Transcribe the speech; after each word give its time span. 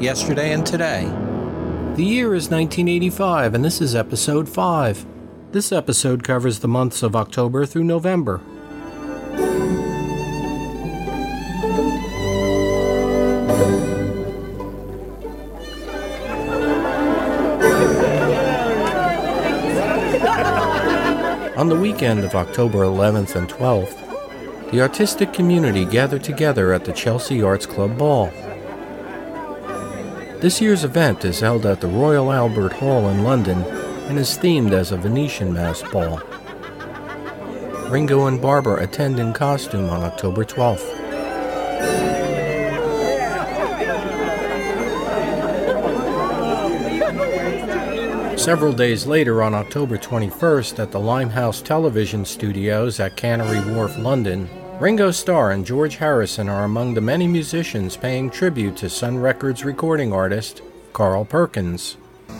Yesterday 0.00 0.52
and 0.52 0.64
today. 0.64 1.04
The 1.94 2.04
year 2.04 2.34
is 2.34 2.50
1985, 2.50 3.54
and 3.54 3.64
this 3.64 3.80
is 3.80 3.94
episode 3.94 4.48
5. 4.48 5.04
This 5.52 5.72
episode 5.72 6.22
covers 6.22 6.60
the 6.60 6.68
months 6.68 7.02
of 7.02 7.14
October 7.14 7.66
through 7.66 7.84
November. 7.84 8.40
On 21.58 21.68
the 21.68 21.78
weekend 21.78 22.24
of 22.24 22.34
October 22.34 22.78
11th 22.78 23.36
and 23.36 23.46
12th, 23.48 24.70
the 24.70 24.80
artistic 24.80 25.34
community 25.34 25.84
gathered 25.84 26.24
together 26.24 26.72
at 26.72 26.86
the 26.86 26.92
Chelsea 26.92 27.42
Arts 27.42 27.66
Club 27.66 27.98
Ball. 27.98 28.32
This 30.40 30.58
year's 30.58 30.84
event 30.84 31.26
is 31.26 31.40
held 31.40 31.66
at 31.66 31.82
the 31.82 31.86
Royal 31.86 32.32
Albert 32.32 32.72
Hall 32.72 33.10
in 33.10 33.24
London 33.24 33.62
and 34.08 34.18
is 34.18 34.38
themed 34.38 34.72
as 34.72 34.90
a 34.90 34.96
Venetian 34.96 35.52
masked 35.52 35.92
ball. 35.92 36.18
Ringo 37.90 38.26
and 38.26 38.40
Barbara 38.40 38.82
attend 38.82 39.20
in 39.20 39.34
costume 39.34 39.90
on 39.90 40.02
October 40.02 40.46
12th. 40.46 40.98
Several 48.38 48.72
days 48.72 49.06
later, 49.06 49.42
on 49.42 49.52
October 49.52 49.98
21st, 49.98 50.78
at 50.78 50.90
the 50.90 51.00
Limehouse 51.00 51.60
Television 51.60 52.24
Studios 52.24 52.98
at 52.98 53.14
Canary 53.14 53.60
Wharf, 53.74 53.98
London, 53.98 54.48
Ringo 54.80 55.10
Starr 55.10 55.50
and 55.50 55.66
George 55.66 55.96
Harrison 55.96 56.48
are 56.48 56.64
among 56.64 56.94
the 56.94 57.02
many 57.02 57.28
musicians 57.28 57.98
paying 57.98 58.30
tribute 58.30 58.78
to 58.78 58.88
Sun 58.88 59.18
Records 59.18 59.62
recording 59.62 60.10
artist 60.10 60.62
Carl 60.94 61.26
Perkins. 61.26 61.98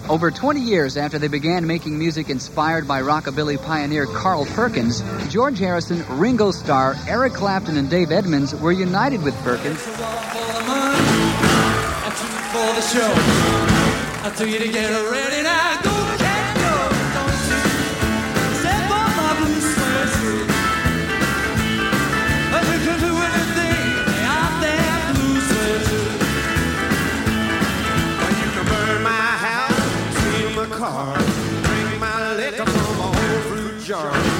Over 0.08 0.30
20 0.30 0.58
years 0.58 0.96
after 0.96 1.18
they 1.18 1.28
began 1.28 1.66
making 1.66 1.98
music 1.98 2.30
inspired 2.30 2.88
by 2.88 3.02
rockabilly 3.02 3.62
pioneer 3.62 4.06
Carl 4.06 4.46
Perkins, 4.46 5.02
George 5.30 5.58
Harrison, 5.58 6.02
Ringo 6.18 6.50
Starr, 6.50 6.96
Eric 7.06 7.34
Clapton, 7.34 7.76
and 7.76 7.90
Dave 7.90 8.10
Edmunds 8.10 8.54
were 8.54 8.72
united 8.72 9.22
with 9.22 9.34
Perkins. 9.42 9.86
In 15.84 15.99
the 33.90 34.39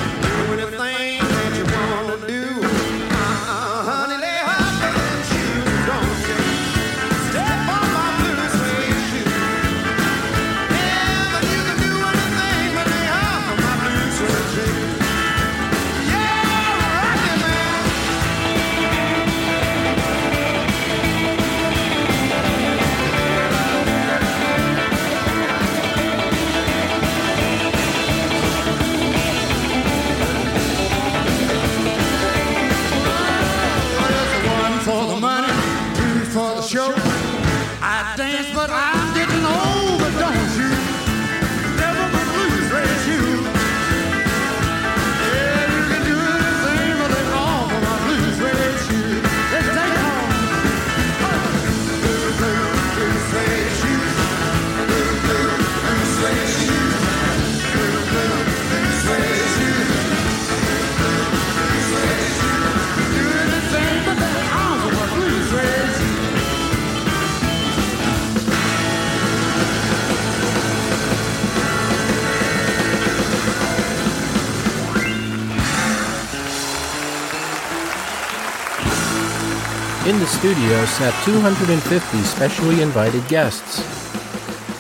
studio 80.41 80.83
sat 80.87 81.13
250 81.27 82.19
specially 82.23 82.81
invited 82.81 83.23
guests. 83.29 83.85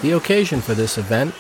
The 0.01 0.13
occasion 0.13 0.63
for 0.63 0.73
this 0.73 0.97
event 0.97 1.35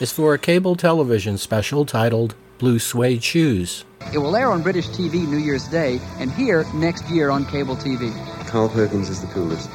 is 0.00 0.10
for 0.10 0.32
a 0.32 0.38
cable 0.38 0.76
television 0.76 1.36
special 1.36 1.84
titled 1.84 2.34
Blue 2.56 2.78
Suede 2.78 3.22
Shoes. 3.22 3.84
It 4.14 4.18
will 4.18 4.34
air 4.34 4.50
on 4.50 4.62
British 4.62 4.88
TV 4.88 5.28
New 5.28 5.36
Year's 5.36 5.68
Day 5.68 6.00
and 6.18 6.32
here 6.32 6.64
next 6.72 7.10
year 7.10 7.28
on 7.28 7.44
cable 7.44 7.76
TV. 7.76 8.16
Carl 8.46 8.70
Perkins 8.70 9.10
is 9.10 9.20
the 9.20 9.26
coolest. 9.26 9.68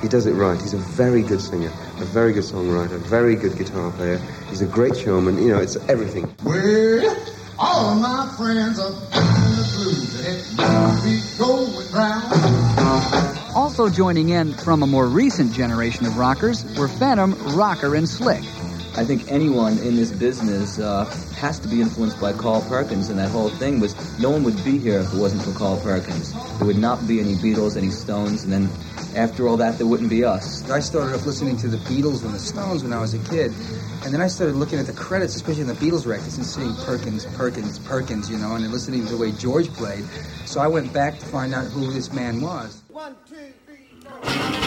He 0.00 0.08
does 0.08 0.24
it 0.24 0.32
right. 0.32 0.58
He's 0.58 0.72
a 0.72 0.78
very 0.78 1.20
good 1.20 1.42
singer, 1.42 1.70
a 1.98 2.06
very 2.06 2.32
good 2.32 2.44
songwriter, 2.44 2.94
a 2.94 2.98
very 3.00 3.36
good 3.36 3.58
guitar 3.58 3.90
player. 3.90 4.16
He's 4.48 4.62
a 4.62 4.66
great 4.66 4.96
showman. 4.96 5.36
You 5.42 5.48
know, 5.48 5.60
it's 5.60 5.76
everything. 5.90 6.34
Well, 6.42 7.16
all 7.58 7.96
my 7.96 8.32
friends 8.38 8.78
are 8.80 8.92
in 10.26 10.85
Also 13.78 13.94
joining 13.94 14.30
in 14.30 14.54
from 14.54 14.82
a 14.82 14.86
more 14.86 15.06
recent 15.06 15.52
generation 15.52 16.06
of 16.06 16.16
rockers 16.16 16.64
were 16.78 16.88
Phantom, 16.88 17.34
Rocker, 17.54 17.94
and 17.94 18.08
Slick. 18.08 18.42
I 18.96 19.04
think 19.04 19.30
anyone 19.30 19.76
in 19.80 19.96
this 19.96 20.10
business 20.10 20.78
uh, 20.78 21.04
has 21.36 21.58
to 21.58 21.68
be 21.68 21.82
influenced 21.82 22.18
by 22.18 22.32
Carl 22.32 22.62
Perkins, 22.62 23.10
and 23.10 23.18
that 23.18 23.28
whole 23.28 23.50
thing 23.50 23.78
was 23.78 23.94
no 24.18 24.30
one 24.30 24.44
would 24.44 24.64
be 24.64 24.78
here 24.78 25.00
if 25.00 25.12
it 25.12 25.18
wasn't 25.18 25.42
for 25.42 25.52
Carl 25.52 25.78
Perkins. 25.82 26.32
There 26.56 26.66
would 26.66 26.78
not 26.78 27.06
be 27.06 27.20
any 27.20 27.34
Beatles, 27.34 27.76
any 27.76 27.90
Stones, 27.90 28.44
and 28.44 28.50
then 28.50 28.70
after 29.14 29.46
all 29.46 29.58
that, 29.58 29.76
there 29.76 29.86
wouldn't 29.86 30.08
be 30.08 30.24
us. 30.24 30.70
I 30.70 30.80
started 30.80 31.14
off 31.14 31.26
listening 31.26 31.58
to 31.58 31.68
the 31.68 31.76
Beatles 31.76 32.24
and 32.24 32.32
the 32.32 32.38
Stones 32.38 32.82
when 32.82 32.94
I 32.94 32.98
was 32.98 33.12
a 33.12 33.18
kid, 33.28 33.52
and 34.06 34.14
then 34.14 34.22
I 34.22 34.28
started 34.28 34.56
looking 34.56 34.78
at 34.78 34.86
the 34.86 34.94
credits, 34.94 35.36
especially 35.36 35.60
in 35.60 35.68
the 35.68 35.74
Beatles 35.74 36.06
records, 36.06 36.38
and 36.38 36.46
seeing 36.46 36.74
Perkins, 36.76 37.26
Perkins, 37.36 37.78
Perkins, 37.80 38.30
you 38.30 38.38
know, 38.38 38.54
and 38.54 38.64
then 38.64 38.72
listening 38.72 39.04
to 39.04 39.12
the 39.12 39.18
way 39.18 39.32
George 39.32 39.68
played. 39.74 40.06
So 40.46 40.62
I 40.62 40.66
went 40.66 40.94
back 40.94 41.18
to 41.18 41.26
find 41.26 41.52
out 41.52 41.66
who 41.66 41.92
this 41.92 42.10
man 42.10 42.40
was. 42.40 42.82
One, 42.88 43.14
two, 43.28 43.52
three, 44.22 44.38
four. 44.52 44.65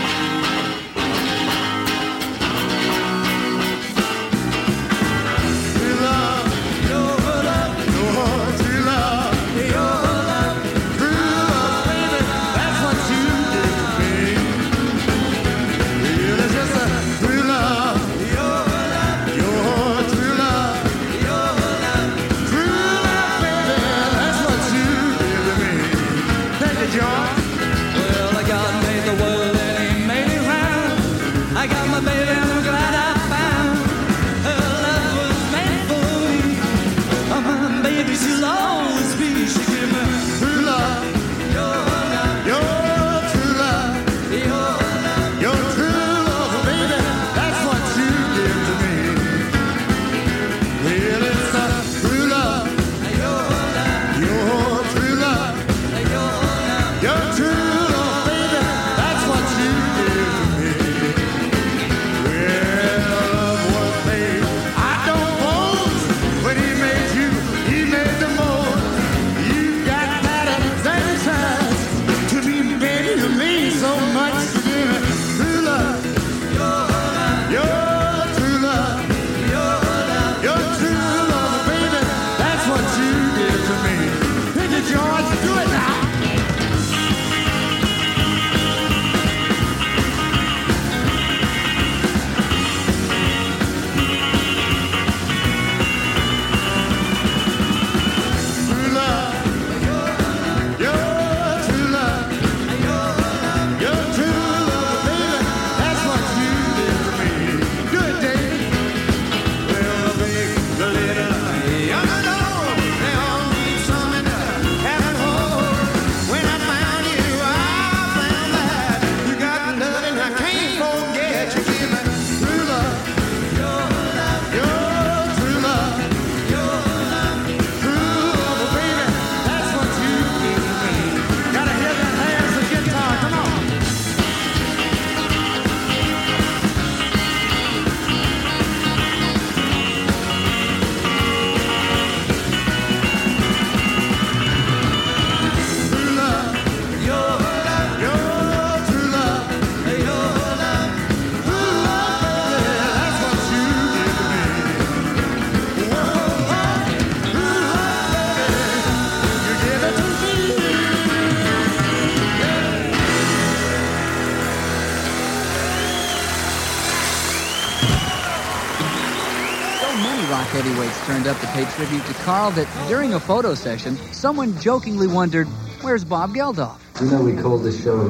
Tribute 171.79 172.05
to 172.07 172.13
Carl 172.25 172.51
that 172.51 172.67
during 172.89 173.13
a 173.13 173.19
photo 173.21 173.53
session, 173.53 173.95
someone 174.11 174.59
jokingly 174.59 175.07
wondered, 175.07 175.47
Where's 175.81 176.03
Bob 176.03 176.31
Geldof? 176.31 176.77
You 176.99 177.09
know, 177.09 177.21
we 177.21 177.41
called 177.41 177.63
the 177.63 177.71
show 177.71 178.09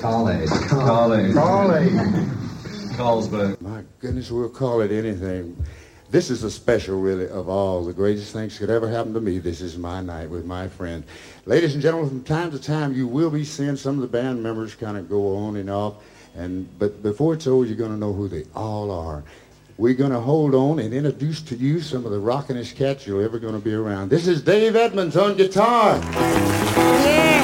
Carlade. 0.00 0.48
Carlade. 0.48 1.34
Carlade. 1.34 2.24
Carlsberg. 2.96 3.60
My 3.60 3.84
goodness, 3.98 4.30
we'll 4.30 4.48
call 4.48 4.80
it 4.80 4.90
anything. 4.90 5.54
This 6.10 6.30
is 6.30 6.44
a 6.44 6.50
special, 6.50 6.98
really, 6.98 7.28
of 7.28 7.46
all. 7.46 7.84
The 7.84 7.92
greatest 7.92 8.32
things 8.32 8.58
could 8.58 8.70
ever 8.70 8.88
happen 8.88 9.12
to 9.12 9.20
me. 9.20 9.38
This 9.38 9.60
is 9.60 9.76
my 9.76 10.00
night 10.00 10.30
with 10.30 10.46
my 10.46 10.68
friend. 10.68 11.04
Ladies 11.44 11.74
and 11.74 11.82
gentlemen, 11.82 12.08
from 12.08 12.24
time 12.24 12.50
to 12.52 12.58
time, 12.58 12.94
you 12.94 13.06
will 13.06 13.30
be 13.30 13.44
seeing 13.44 13.76
some 13.76 13.96
of 13.96 14.00
the 14.00 14.08
band 14.08 14.42
members 14.42 14.74
kind 14.74 14.96
of 14.96 15.10
go 15.10 15.36
on 15.36 15.56
and 15.56 15.68
off. 15.68 15.96
And 16.34 16.66
But 16.78 17.02
before 17.02 17.34
it's 17.34 17.46
over, 17.46 17.66
you're 17.66 17.76
going 17.76 17.92
to 17.92 17.98
know 17.98 18.14
who 18.14 18.28
they 18.28 18.44
all 18.54 18.90
are. 18.90 19.24
We're 19.80 19.94
going 19.94 20.12
to 20.12 20.20
hold 20.20 20.54
on 20.54 20.78
and 20.78 20.92
introduce 20.92 21.40
to 21.40 21.56
you 21.56 21.80
some 21.80 22.04
of 22.04 22.12
the 22.12 22.20
rockinest 22.20 22.76
cats 22.76 23.06
you're 23.06 23.22
ever 23.22 23.38
going 23.38 23.54
to 23.54 23.64
be 23.64 23.72
around. 23.72 24.10
This 24.10 24.26
is 24.26 24.42
Dave 24.42 24.76
Edmunds 24.76 25.16
on 25.16 25.38
guitar. 25.38 25.96
Yeah! 25.96 27.40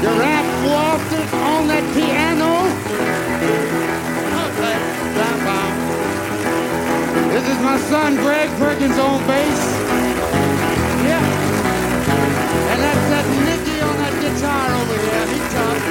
Giraffe 0.00 0.64
Walters 0.64 1.32
on 1.44 1.68
that 1.68 1.84
piano. 1.92 2.72
Okay. 4.48 4.80
This 7.28 7.44
is 7.52 7.60
my 7.60 7.76
son 7.92 8.16
Greg 8.16 8.48
Perkins 8.56 8.96
on 8.96 9.20
bass. 9.28 9.60
Yeah. 11.04 11.20
And 12.72 12.80
that's 12.80 13.04
that 13.12 13.28
Nicky 13.44 13.76
on 13.84 13.92
that 13.92 14.14
guitar 14.24 14.72
over 14.72 14.96
there. 14.96 15.26
He's 15.28 15.52
tough. 15.52 15.84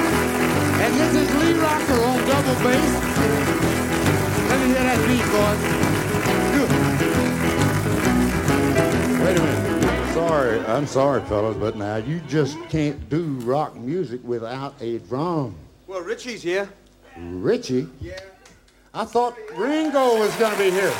And 0.82 0.92
this 0.98 1.14
is 1.22 1.30
Lee 1.38 1.54
Rocker 1.54 2.02
on 2.02 2.18
double 2.26 2.58
bass. 2.64 3.07
Let 5.08 5.16
me 5.16 5.22
hear 5.22 5.32
that 5.32 5.56
beat, 5.56 6.68
boys. 9.08 9.24
Wait 9.24 9.36
a 9.38 9.40
minute. 9.40 10.12
Sorry, 10.12 10.60
I'm 10.66 10.86
sorry, 10.86 11.22
fellas, 11.22 11.56
but 11.56 11.76
now 11.76 11.96
you 11.96 12.20
just 12.28 12.58
can't 12.68 13.08
do 13.08 13.22
rock 13.40 13.74
music 13.74 14.20
without 14.22 14.74
a 14.82 14.98
drum. 14.98 15.54
Well, 15.86 16.02
Richie's 16.02 16.42
here. 16.42 16.68
Richie? 17.16 17.88
Yeah. 18.02 18.20
I 18.92 19.06
thought 19.06 19.34
Ringo 19.56 20.18
was 20.18 20.34
going 20.36 20.52
to 20.52 20.58
be 20.58 20.70
here. 20.70 20.92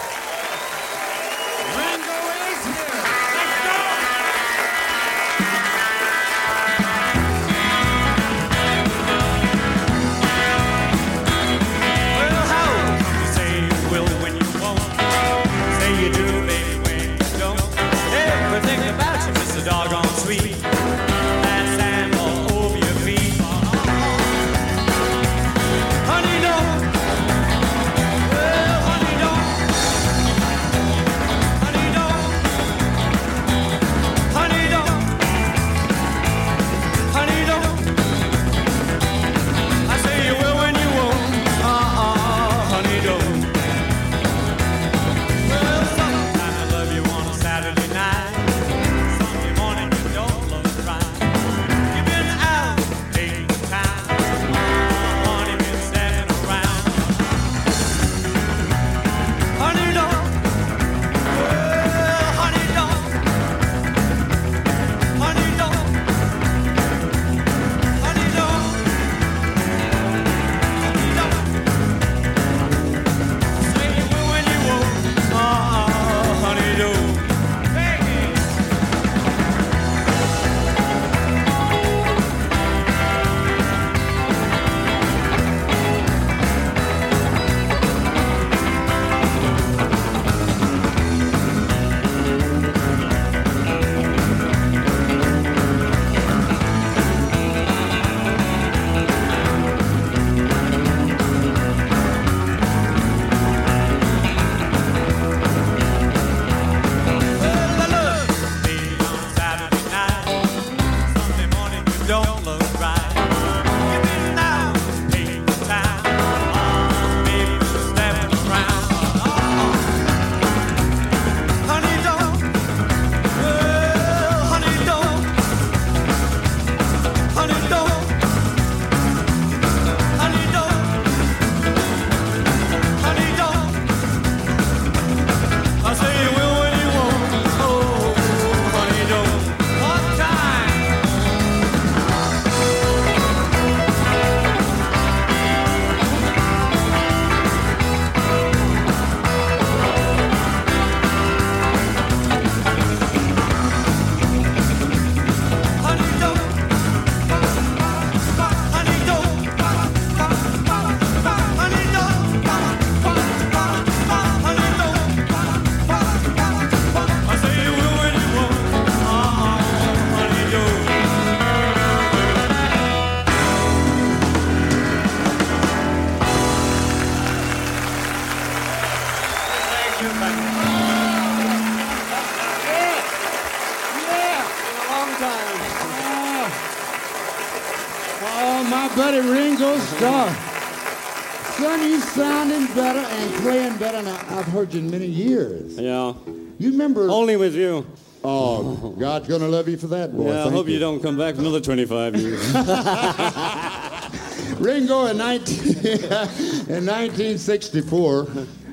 I've 194.38 194.46
heard 194.46 194.72
you 194.72 194.78
in 194.78 194.88
many 194.88 195.06
years. 195.06 195.76
Yeah. 195.80 196.14
You 196.60 196.70
remember? 196.70 197.10
Only 197.10 197.36
with 197.36 197.56
you. 197.56 197.84
Oh, 198.22 198.94
God's 198.96 199.26
gonna 199.26 199.48
love 199.48 199.68
you 199.68 199.76
for 199.76 199.88
that, 199.88 200.16
boy. 200.16 200.26
yeah, 200.26 200.40
I 200.40 200.42
Thank 200.44 200.54
hope 200.54 200.68
you. 200.68 200.78
don't 200.78 201.02
come 201.02 201.18
back 201.18 201.36
another 201.36 201.60
25 201.60 202.14
years. 202.14 202.40
Ringo, 204.60 205.06
in, 205.06 205.18
19, 205.18 205.58
in 205.74 206.86
1964, 206.86 208.28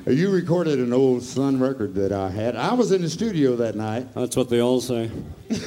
you 0.06 0.30
recorded 0.30 0.78
an 0.78 0.92
old 0.92 1.24
Sun 1.24 1.58
record 1.58 1.96
that 1.96 2.12
I 2.12 2.30
had. 2.30 2.54
I 2.54 2.72
was 2.72 2.92
in 2.92 3.02
the 3.02 3.10
studio 3.10 3.56
that 3.56 3.74
night. 3.74 4.14
That's 4.14 4.36
what 4.36 4.48
they 4.48 4.60
all 4.60 4.80
say. 4.80 5.10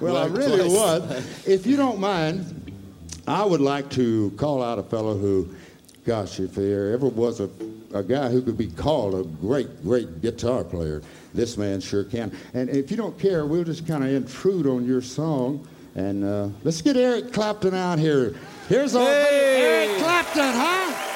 Well, 0.00 0.18
I 0.18 0.26
really 0.26 0.68
was. 0.68 1.46
If 1.46 1.66
you 1.66 1.78
don't 1.78 1.98
mind, 1.98 2.44
I 3.26 3.42
would 3.42 3.62
like 3.62 3.88
to 3.92 4.30
call 4.32 4.62
out 4.62 4.78
a 4.78 4.82
fellow 4.82 5.16
who 5.16 5.48
Gosh, 6.04 6.40
if 6.40 6.56
there 6.56 6.92
ever 6.92 7.06
was 7.06 7.38
a, 7.38 7.48
a 7.92 8.02
guy 8.02 8.30
who 8.30 8.42
could 8.42 8.56
be 8.56 8.68
called 8.68 9.14
a 9.14 9.22
great, 9.24 9.82
great 9.82 10.20
guitar 10.20 10.64
player, 10.64 11.02
this 11.34 11.56
man 11.56 11.80
sure 11.80 12.04
can. 12.04 12.36
And 12.54 12.70
if 12.70 12.90
you 12.90 12.96
don't 12.96 13.18
care, 13.18 13.46
we'll 13.46 13.64
just 13.64 13.86
kind 13.86 14.04
of 14.04 14.10
intrude 14.10 14.66
on 14.66 14.86
your 14.86 15.02
song. 15.02 15.66
And 15.94 16.24
uh, 16.24 16.48
let's 16.64 16.80
get 16.80 16.96
Eric 16.96 17.32
Clapton 17.32 17.74
out 17.74 17.98
here. 17.98 18.34
Here's 18.68 18.94
old 18.94 19.08
Eric 19.08 19.98
Clapton, 19.98 20.52
huh? 20.54 21.11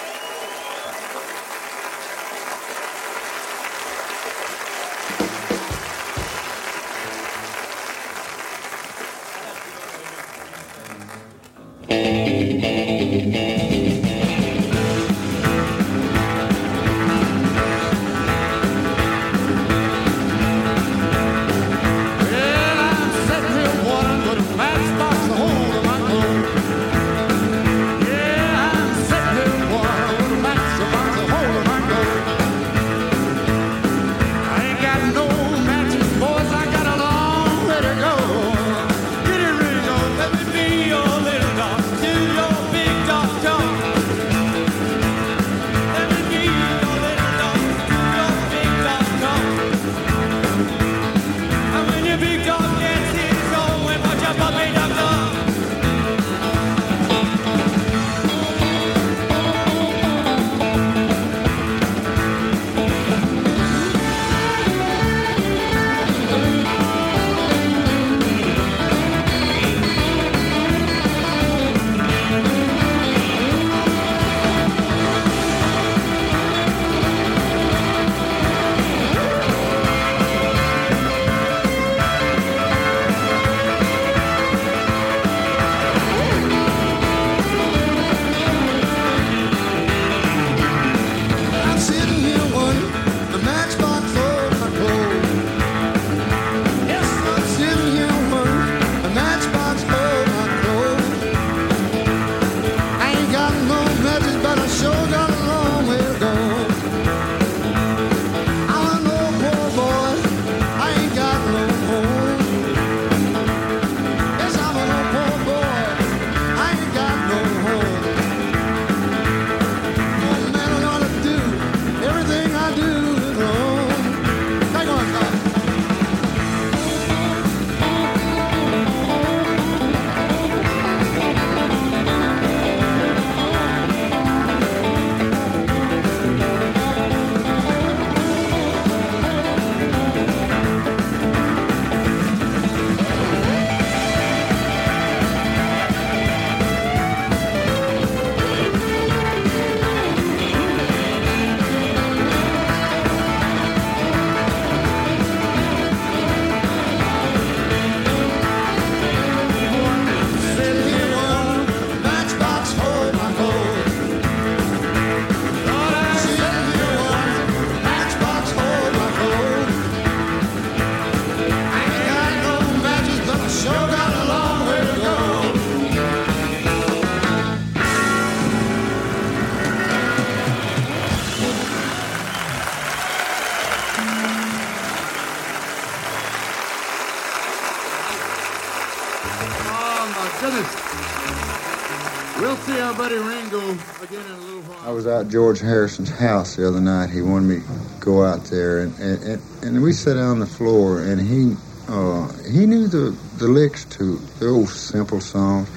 George 195.25 195.61
Harrison's 195.61 196.11
house 196.11 196.56
the 196.56 196.66
other 196.66 196.80
night. 196.80 197.11
He 197.11 197.23
wanted 197.23 197.46
me 197.49 197.56
to 197.61 198.00
go 198.00 198.25
out 198.25 198.44
there, 198.44 198.80
and 198.80 198.99
and, 198.99 199.23
and, 199.23 199.42
and 199.62 199.82
we 199.82 199.92
sat 199.92 200.14
down 200.14 200.28
on 200.28 200.38
the 200.40 200.46
floor, 200.46 201.02
and 201.02 201.20
he 201.20 201.56
uh, 201.88 202.32
he 202.50 202.66
knew 202.66 202.88
the, 202.88 203.16
the 203.38 203.49
licks 203.49 203.85
to 203.85 204.18
the 204.38 204.49
old 204.49 204.68
simple 204.68 205.20
songs, 205.20 205.68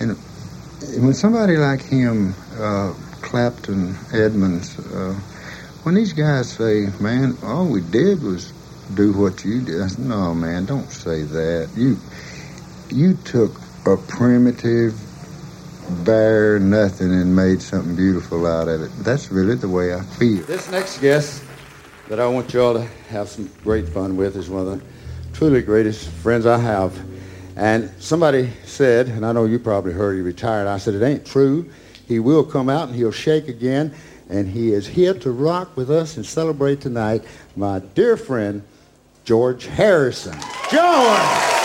and 0.00 0.16
when 1.02 1.14
somebody 1.14 1.56
like 1.56 1.82
him, 1.82 2.34
uh, 2.58 2.94
Clapton, 3.22 3.96
Edmunds, 4.12 4.78
uh, 4.78 5.14
when 5.82 5.94
these 5.94 6.12
guys 6.12 6.50
say, 6.50 6.86
"Man, 7.00 7.36
all 7.42 7.66
we 7.68 7.80
did 7.80 8.22
was 8.22 8.52
do 8.94 9.12
what 9.12 9.44
you 9.44 9.60
did," 9.62 9.82
I 9.82 9.88
said, 9.88 10.04
"No, 10.06 10.34
man, 10.34 10.64
don't 10.64 10.90
say 10.90 11.22
that. 11.22 11.70
You 11.74 11.98
you 12.90 13.14
took 13.14 13.60
a 13.86 13.96
primitive." 13.96 15.05
Bare 16.04 16.58
nothing 16.58 17.12
and 17.12 17.34
made 17.34 17.60
something 17.62 17.96
beautiful 17.96 18.46
out 18.46 18.68
of 18.68 18.82
it. 18.82 18.90
That's 18.98 19.30
really 19.30 19.54
the 19.54 19.68
way 19.68 19.94
I 19.94 20.02
feel. 20.02 20.42
This 20.44 20.70
next 20.70 21.00
guest 21.00 21.42
that 22.08 22.20
I 22.20 22.26
want 22.26 22.52
you 22.52 22.62
all 22.62 22.74
to 22.74 22.84
have 23.08 23.28
some 23.28 23.50
great 23.62 23.88
fun 23.88 24.16
with 24.16 24.36
is 24.36 24.48
one 24.48 24.66
of 24.66 24.78
the 24.78 24.84
truly 25.32 25.62
greatest 25.62 26.08
friends 26.08 26.46
I 26.46 26.58
have. 26.58 26.98
And 27.56 27.90
somebody 27.98 28.50
said, 28.64 29.08
and 29.08 29.24
I 29.24 29.32
know 29.32 29.44
you 29.44 29.58
probably 29.58 29.92
heard 29.92 30.14
he 30.14 30.22
retired, 30.22 30.68
I 30.68 30.78
said, 30.78 30.94
it 30.94 31.02
ain't 31.02 31.24
true. 31.24 31.70
He 32.06 32.18
will 32.18 32.44
come 32.44 32.68
out 32.68 32.88
and 32.88 32.96
he'll 32.96 33.10
shake 33.12 33.48
again. 33.48 33.94
And 34.28 34.48
he 34.48 34.72
is 34.72 34.86
here 34.86 35.14
to 35.14 35.30
rock 35.30 35.76
with 35.76 35.90
us 35.90 36.16
and 36.16 36.26
celebrate 36.26 36.80
tonight 36.80 37.24
my 37.54 37.78
dear 37.78 38.16
friend, 38.16 38.62
George 39.24 39.66
Harrison. 39.66 40.36
George! 40.70 41.55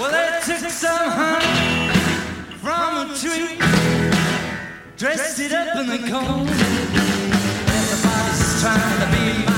Well, 0.00 0.10
they 0.12 0.40
took 0.46 0.70
some 0.70 1.10
honey 1.10 1.92
from 2.56 3.10
a 3.10 3.14
tree, 3.14 3.58
dressed 4.96 5.38
it 5.40 5.52
up 5.52 5.76
in 5.76 5.88
the 5.88 5.98
cold. 6.10 6.48
Everybody's 7.68 8.62
trying 8.62 9.00
to 9.00 9.44
be 9.44 9.49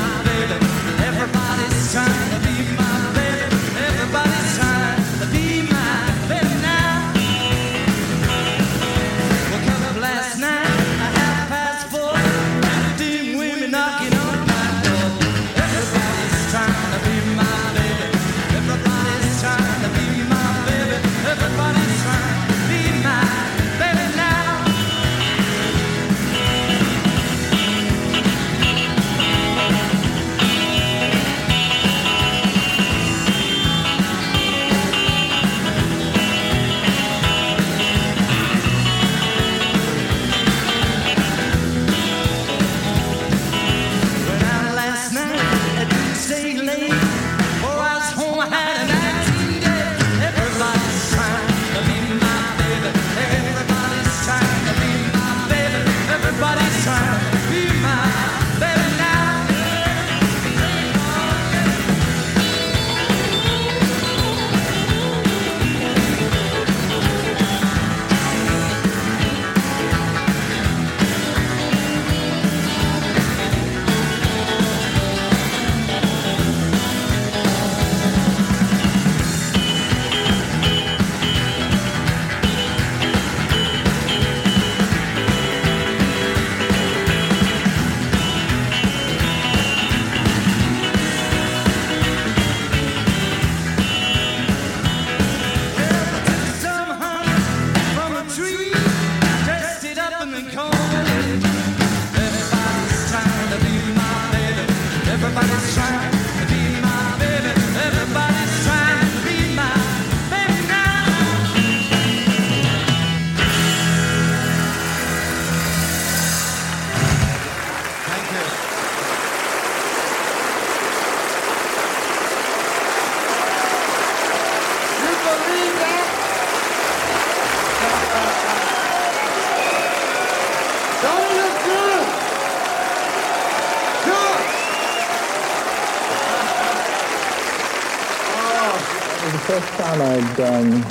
Done 140.36 140.82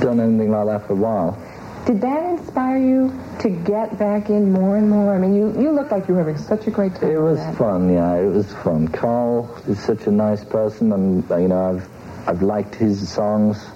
done 0.00 0.20
anything 0.20 0.50
like 0.50 0.66
that 0.66 0.86
for 0.86 0.92
a 0.92 0.96
while. 0.96 1.38
Did 1.86 2.00
that 2.00 2.24
inspire 2.30 2.78
you 2.78 3.12
to 3.40 3.50
get 3.50 3.98
back 3.98 4.30
in 4.30 4.52
more 4.52 4.76
and 4.76 4.88
more? 4.88 5.14
I 5.14 5.18
mean, 5.18 5.34
you, 5.34 5.52
you 5.60 5.70
look 5.70 5.90
like 5.90 6.08
you 6.08 6.14
were 6.14 6.20
having 6.20 6.38
such 6.38 6.66
a 6.66 6.70
great 6.70 6.94
time. 6.94 7.10
It 7.10 7.18
was 7.18 7.38
fun, 7.58 7.92
yeah, 7.92 8.14
it 8.16 8.26
was 8.26 8.50
fun. 8.54 8.88
Carl 8.88 9.54
is 9.68 9.78
such 9.80 10.06
a 10.06 10.10
nice 10.10 10.42
person, 10.44 10.92
and, 10.92 11.28
you 11.28 11.48
know, 11.48 11.76
I've, 11.76 11.88
I've 12.26 12.42
liked 12.42 12.74
his 12.74 13.06
songs 13.12 13.66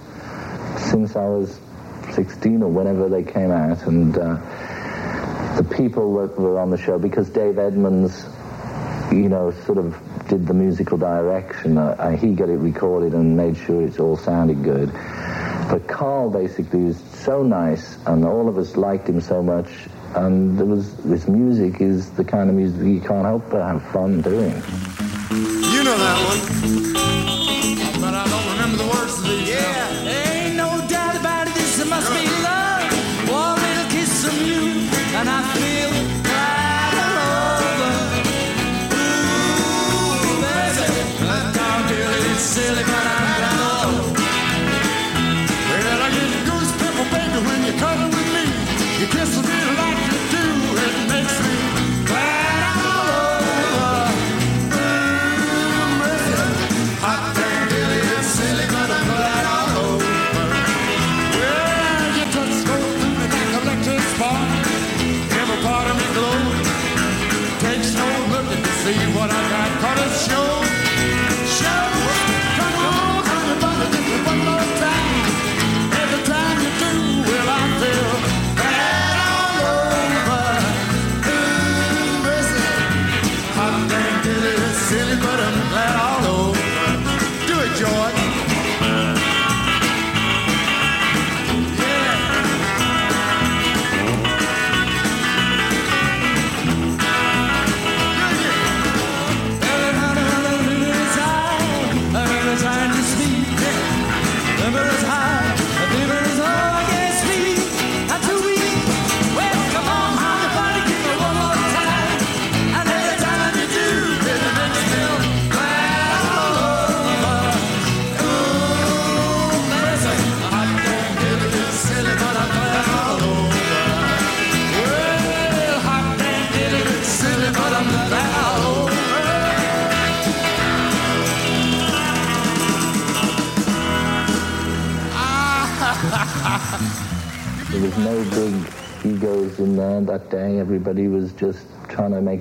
since 0.76 1.16
I 1.16 1.26
was 1.26 1.60
16 2.12 2.62
or 2.62 2.70
whenever 2.70 3.10
they 3.10 3.22
came 3.22 3.50
out, 3.50 3.82
and 3.86 4.16
uh, 4.16 4.36
the 5.56 5.64
people 5.76 6.26
that 6.26 6.38
were 6.38 6.58
on 6.58 6.70
the 6.70 6.78
show, 6.78 6.98
because 6.98 7.28
Dave 7.28 7.58
Edmunds, 7.58 8.24
you 9.12 9.28
know, 9.28 9.50
sort 9.66 9.76
of 9.76 9.94
did 10.28 10.46
the 10.46 10.54
musical 10.54 10.98
direction. 10.98 11.78
Uh, 11.78 12.16
he 12.16 12.34
got 12.34 12.48
it 12.50 12.58
recorded 12.58 13.14
and 13.14 13.36
made 13.36 13.56
sure 13.56 13.82
it 13.82 13.98
all 13.98 14.16
sounded 14.16 14.62
good. 14.62 14.92
But 15.70 15.88
Carl 15.88 16.30
basically 16.30 16.84
was 16.84 16.98
so 17.14 17.42
nice, 17.42 17.98
and 18.06 18.24
all 18.24 18.48
of 18.48 18.58
us 18.58 18.76
liked 18.76 19.08
him 19.08 19.20
so 19.20 19.42
much. 19.42 19.68
And 20.14 20.58
there 20.58 20.66
was 20.66 20.96
this 20.98 21.28
music 21.28 21.80
is 21.80 22.10
the 22.10 22.24
kind 22.24 22.48
of 22.48 22.56
music 22.56 22.80
you 22.86 23.00
can't 23.00 23.24
help 23.24 23.50
but 23.50 23.62
have 23.62 23.82
fun 23.90 24.22
doing. 24.22 24.54
You 25.74 25.84
know 25.84 25.96
that 25.98 26.18
one, 26.28 26.40
but 28.00 28.14
I 28.14 28.24
don't 28.28 28.46
remember 28.52 28.76
the 28.84 28.88
words 28.88 29.18
of 29.18 29.24
these. 29.24 29.48
Yeah. 29.48 30.07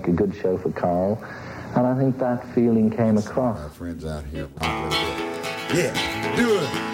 make 0.07 0.19
a 0.19 0.23
good 0.23 0.35
show 0.35 0.57
for 0.57 0.71
Carl. 0.71 1.21
And 1.75 1.85
I 1.85 1.97
think 1.97 2.17
that 2.19 2.45
feeling 2.53 2.89
came 2.89 3.17
across. 3.17 3.59
Our 3.59 3.69
friends 3.69 4.05
out 4.05 4.25
here. 4.25 4.47
Yeah, 5.73 6.35
do 6.35 6.59
it. 6.59 6.86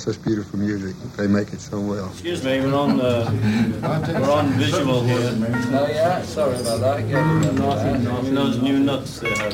such 0.00 0.22
beautiful 0.22 0.58
music. 0.58 0.96
They 1.16 1.26
make 1.26 1.52
it 1.52 1.60
so 1.60 1.78
well. 1.78 2.06
Excuse 2.06 2.42
me, 2.42 2.60
we're 2.60 2.74
on 2.74 3.00
uh, 3.00 3.30
we're 4.20 4.30
on 4.30 4.52
visual 4.52 5.02
here. 5.02 5.36
Oh 5.72 5.86
yeah, 5.88 6.22
sorry 6.22 6.58
about 6.58 6.80
that. 6.80 8.34
Those 8.34 8.62
new 8.62 8.80
nuts 8.80 9.20
they're. 9.20 9.50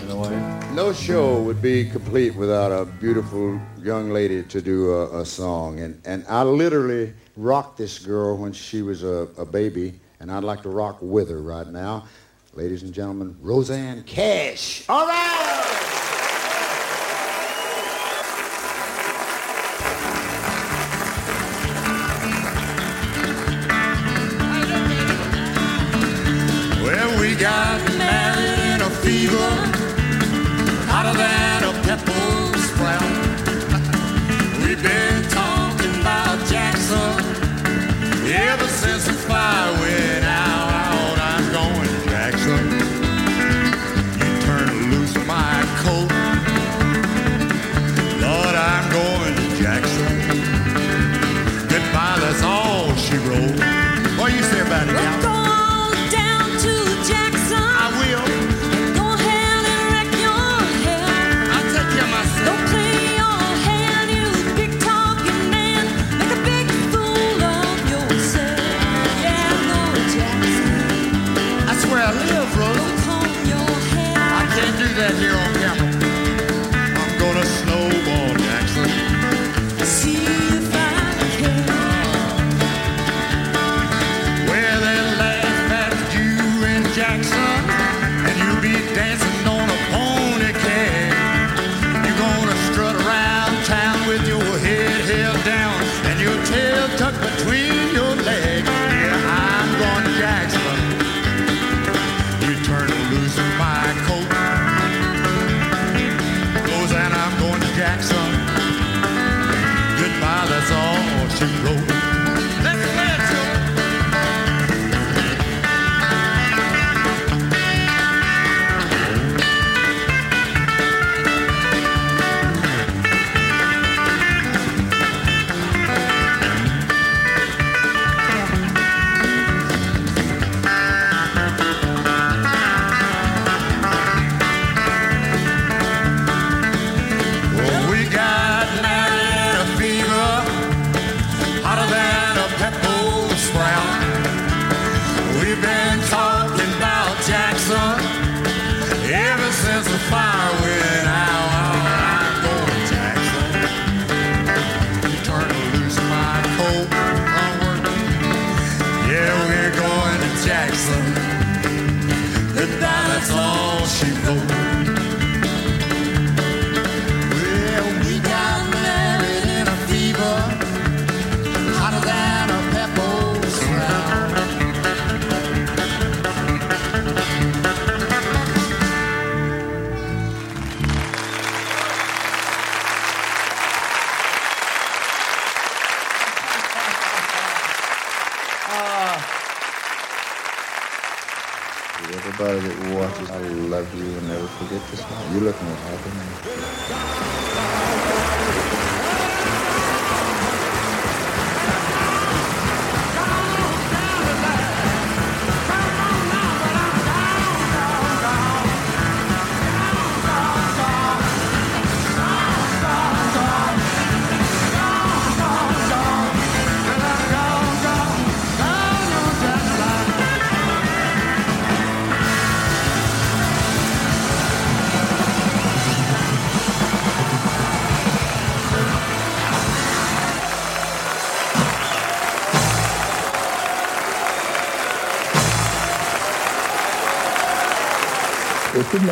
No 0.73 0.93
show 0.93 1.43
would 1.43 1.61
be 1.61 1.89
complete 1.89 2.37
without 2.37 2.71
a 2.71 2.85
beautiful 2.85 3.61
young 3.83 4.11
lady 4.11 4.43
to 4.45 4.61
do 4.61 4.93
a, 4.93 5.21
a 5.21 5.27
song, 5.27 5.81
and 5.81 6.01
and 6.05 6.25
I 6.29 6.43
literally 6.45 7.13
rocked 7.37 7.77
this 7.79 7.99
girl 7.99 8.37
when 8.37 8.53
she 8.53 8.83
was 8.83 9.03
a, 9.03 9.29
a 9.37 9.45
baby, 9.45 9.99
and 10.21 10.31
I'd 10.31 10.45
like 10.45 10.63
to 10.63 10.69
rock 10.69 10.99
with 11.01 11.29
her 11.31 11.43
right 11.43 11.67
now. 11.67 12.07
Ladies 12.55 12.83
and 12.83 12.93
gentlemen, 12.95 13.37
Rosanne 13.43 14.05
Cash. 14.05 14.85
All 14.89 15.07
right. 15.07 15.46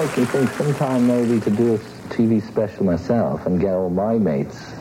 Make 0.05 0.19
me 0.19 0.25
think 0.27 0.51
sometime 0.51 1.07
maybe 1.07 1.41
to 1.41 1.51
do 1.51 1.75
a 1.75 1.79
TV 2.13 2.47
special 2.47 2.85
myself 2.85 3.47
and 3.47 3.59
get 3.59 3.73
all 3.73 3.89
my 3.89 4.19
mates 4.19 4.73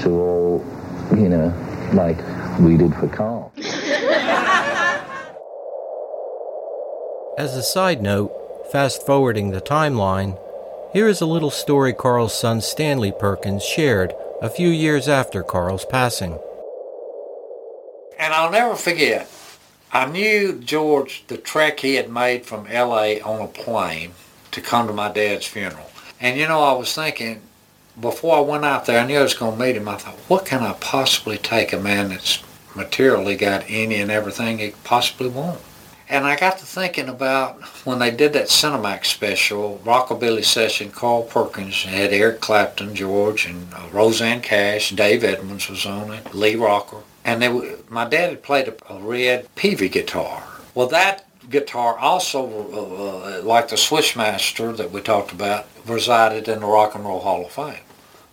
to 0.00 0.10
all, 0.10 0.64
you 1.12 1.28
know, 1.28 1.54
like 1.92 2.18
we 2.58 2.76
did 2.76 2.92
for 2.96 3.06
Carl. 3.06 3.52
As 7.38 7.54
a 7.54 7.62
side 7.62 8.02
note, 8.02 8.32
fast 8.72 9.06
forwarding 9.06 9.50
the 9.50 9.60
timeline, 9.60 10.36
here 10.92 11.06
is 11.06 11.20
a 11.20 11.26
little 11.26 11.50
story 11.50 11.92
Carl's 11.92 12.38
son 12.38 12.60
Stanley 12.60 13.12
Perkins 13.12 13.62
shared 13.62 14.12
a 14.40 14.50
few 14.50 14.68
years 14.68 15.06
after 15.06 15.44
Carl's 15.44 15.84
passing. 15.84 16.40
And 18.18 18.34
I'll 18.34 18.50
never 18.50 18.74
forget, 18.74 19.30
I 19.92 20.06
knew 20.06 20.58
George, 20.58 21.24
the 21.28 21.36
trek 21.36 21.80
he 21.80 21.94
had 21.94 22.10
made 22.10 22.44
from 22.44 22.64
LA 22.64 23.18
on 23.24 23.42
a 23.42 23.46
plane 23.46 24.12
to 24.52 24.60
come 24.60 24.86
to 24.86 24.92
my 24.92 25.10
dad's 25.10 25.46
funeral. 25.46 25.90
And 26.20 26.38
you 26.38 26.46
know, 26.46 26.62
I 26.62 26.72
was 26.72 26.94
thinking, 26.94 27.42
before 28.00 28.36
I 28.36 28.40
went 28.40 28.64
out 28.64 28.86
there, 28.86 29.00
I 29.00 29.06
knew 29.06 29.18
I 29.18 29.22
was 29.22 29.34
going 29.34 29.58
to 29.58 29.64
meet 29.64 29.76
him. 29.76 29.88
I 29.88 29.96
thought, 29.96 30.14
what 30.28 30.46
can 30.46 30.62
I 30.62 30.72
possibly 30.74 31.36
take 31.36 31.72
a 31.72 31.80
man 31.80 32.08
that's 32.08 32.42
materially 32.74 33.36
got 33.36 33.64
any 33.68 33.96
and 33.96 34.10
everything 34.10 34.58
he 34.58 34.72
possibly 34.84 35.28
want? 35.28 35.60
And 36.08 36.26
I 36.26 36.36
got 36.36 36.58
to 36.58 36.66
thinking 36.66 37.08
about 37.08 37.62
when 37.86 37.98
they 37.98 38.10
did 38.10 38.34
that 38.34 38.48
Cinemax 38.48 39.06
special, 39.06 39.80
Rockabilly 39.84 40.44
Session, 40.44 40.90
Carl 40.90 41.22
Perkins 41.22 41.84
had 41.84 42.12
Eric 42.12 42.40
Clapton, 42.40 42.94
George, 42.94 43.46
and 43.46 43.72
uh, 43.72 43.88
Rosanne 43.92 44.42
Cash, 44.42 44.90
Dave 44.90 45.24
Edmunds 45.24 45.70
was 45.70 45.86
on 45.86 46.12
it, 46.12 46.34
Lee 46.34 46.54
Rocker. 46.54 46.98
And 47.24 47.40
they, 47.40 47.76
my 47.88 48.06
dad 48.06 48.30
had 48.30 48.42
played 48.42 48.68
a, 48.68 48.92
a 48.92 49.00
red 49.00 49.48
Peavey 49.56 49.90
guitar. 49.90 50.42
Well, 50.74 50.88
that 50.88 51.26
guitar 51.52 51.96
also, 51.98 52.40
uh, 52.72 53.38
uh, 53.38 53.42
like 53.44 53.68
the 53.68 53.76
Switchmaster 53.76 54.76
that 54.76 54.90
we 54.90 55.00
talked 55.00 55.30
about, 55.30 55.68
resided 55.86 56.48
in 56.48 56.60
the 56.60 56.66
Rock 56.66 56.94
and 56.96 57.04
Roll 57.04 57.20
Hall 57.20 57.44
of 57.44 57.52
Fame. 57.52 57.84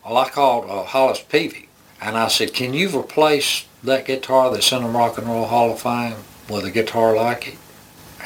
Well, 0.03 0.17
I 0.17 0.29
called 0.29 0.69
uh, 0.69 0.83
Hollis 0.85 1.21
Peavey, 1.21 1.67
and 2.01 2.17
I 2.17 2.29
said, 2.29 2.53
can 2.53 2.73
you 2.73 2.89
replace 2.97 3.65
that 3.83 4.05
guitar 4.05 4.51
that's 4.51 4.71
in 4.71 4.81
the 4.81 4.89
Rock 4.89 5.17
and 5.17 5.27
Roll 5.27 5.45
Hall 5.45 5.71
of 5.71 5.81
Fame 5.81 6.15
with 6.49 6.65
a 6.65 6.71
guitar 6.71 7.15
like 7.15 7.49
it? 7.49 7.57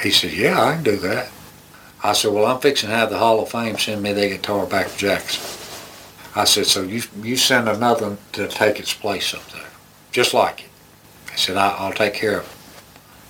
He 0.02 0.12
said, 0.12 0.32
yeah, 0.32 0.62
I 0.62 0.76
can 0.76 0.84
do 0.84 0.98
that. 0.98 1.30
I 2.04 2.14
said, 2.14 2.34
well, 2.34 2.46
I'm 2.46 2.60
fixing 2.62 2.90
to 2.90 2.96
have 2.96 3.10
the 3.10 3.18
Hall 3.18 3.42
of 3.42 3.50
Fame 3.50 3.78
send 3.78 4.04
me 4.04 4.14
the 4.14 4.30
guitar 4.30 4.66
back 4.66 4.90
to 4.92 4.98
Jackson. 4.98 5.42
I 6.36 6.46
said, 6.46 6.66
so 6.66 6.82
you, 6.82 7.04
you 7.22 7.38
send 7.38 7.68
another 7.70 8.18
to 8.34 8.48
take 8.48 8.80
its 8.80 8.94
place 8.94 9.34
up 9.34 9.46
there, 9.52 9.70
just 10.12 10.34
like 10.34 10.62
it. 10.62 10.70
I 11.32 11.36
said, 11.36 11.58
I, 11.58 11.70
I'll 11.78 11.94
take 11.94 12.14
care 12.14 12.40
of 12.40 12.46
it. 12.46 12.63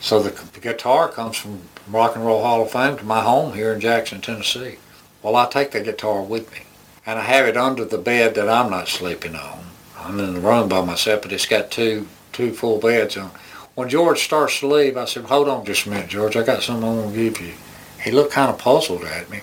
So 0.04 0.22
the, 0.22 0.60
guitar 0.60 1.08
comes 1.08 1.38
from 1.38 1.62
Rock 1.88 2.18
and 2.18 2.26
Roll 2.26 2.44
Hall 2.44 2.62
of 2.62 2.72
Fame 2.72 2.98
to 2.98 3.06
my 3.06 3.22
home 3.22 3.54
here 3.54 3.72
in 3.72 3.80
Jackson, 3.80 4.20
Tennessee. 4.20 4.76
Well, 5.22 5.38
I 5.38 5.46
take 5.46 5.72
the 5.72 5.80
guitar 5.80 6.22
with 6.22 6.52
me, 6.52 6.64
and 7.06 7.18
I 7.18 7.22
have 7.22 7.46
it 7.48 7.56
under 7.56 7.86
the 7.86 7.98
bed 7.98 8.36
that 8.36 8.50
I'm 8.50 8.70
not 8.70 8.90
sleeping 8.90 9.34
on. 9.34 9.64
I'm 9.98 10.20
in 10.20 10.34
the 10.34 10.42
room 10.42 10.68
by 10.68 10.84
myself, 10.84 11.22
but 11.22 11.32
it's 11.32 11.46
got 11.46 11.72
two 11.72 12.08
two 12.34 12.52
full 12.52 12.80
beds 12.80 13.16
on. 13.16 13.32
When 13.76 13.88
George 13.88 14.22
starts 14.22 14.60
to 14.60 14.68
leave, 14.68 14.98
I 14.98 15.06
said, 15.06 15.24
"Hold 15.24 15.48
on 15.48 15.64
just 15.64 15.86
a 15.86 15.90
minute, 15.90 16.10
George. 16.10 16.36
I 16.36 16.44
got 16.44 16.64
something 16.64 16.84
I 16.84 16.94
want 16.94 17.14
to 17.14 17.24
give 17.24 17.40
you." 17.40 17.54
He 18.04 18.12
looked 18.12 18.34
kind 18.34 18.52
of 18.52 18.58
puzzled 18.58 19.06
at 19.06 19.30
me, 19.30 19.40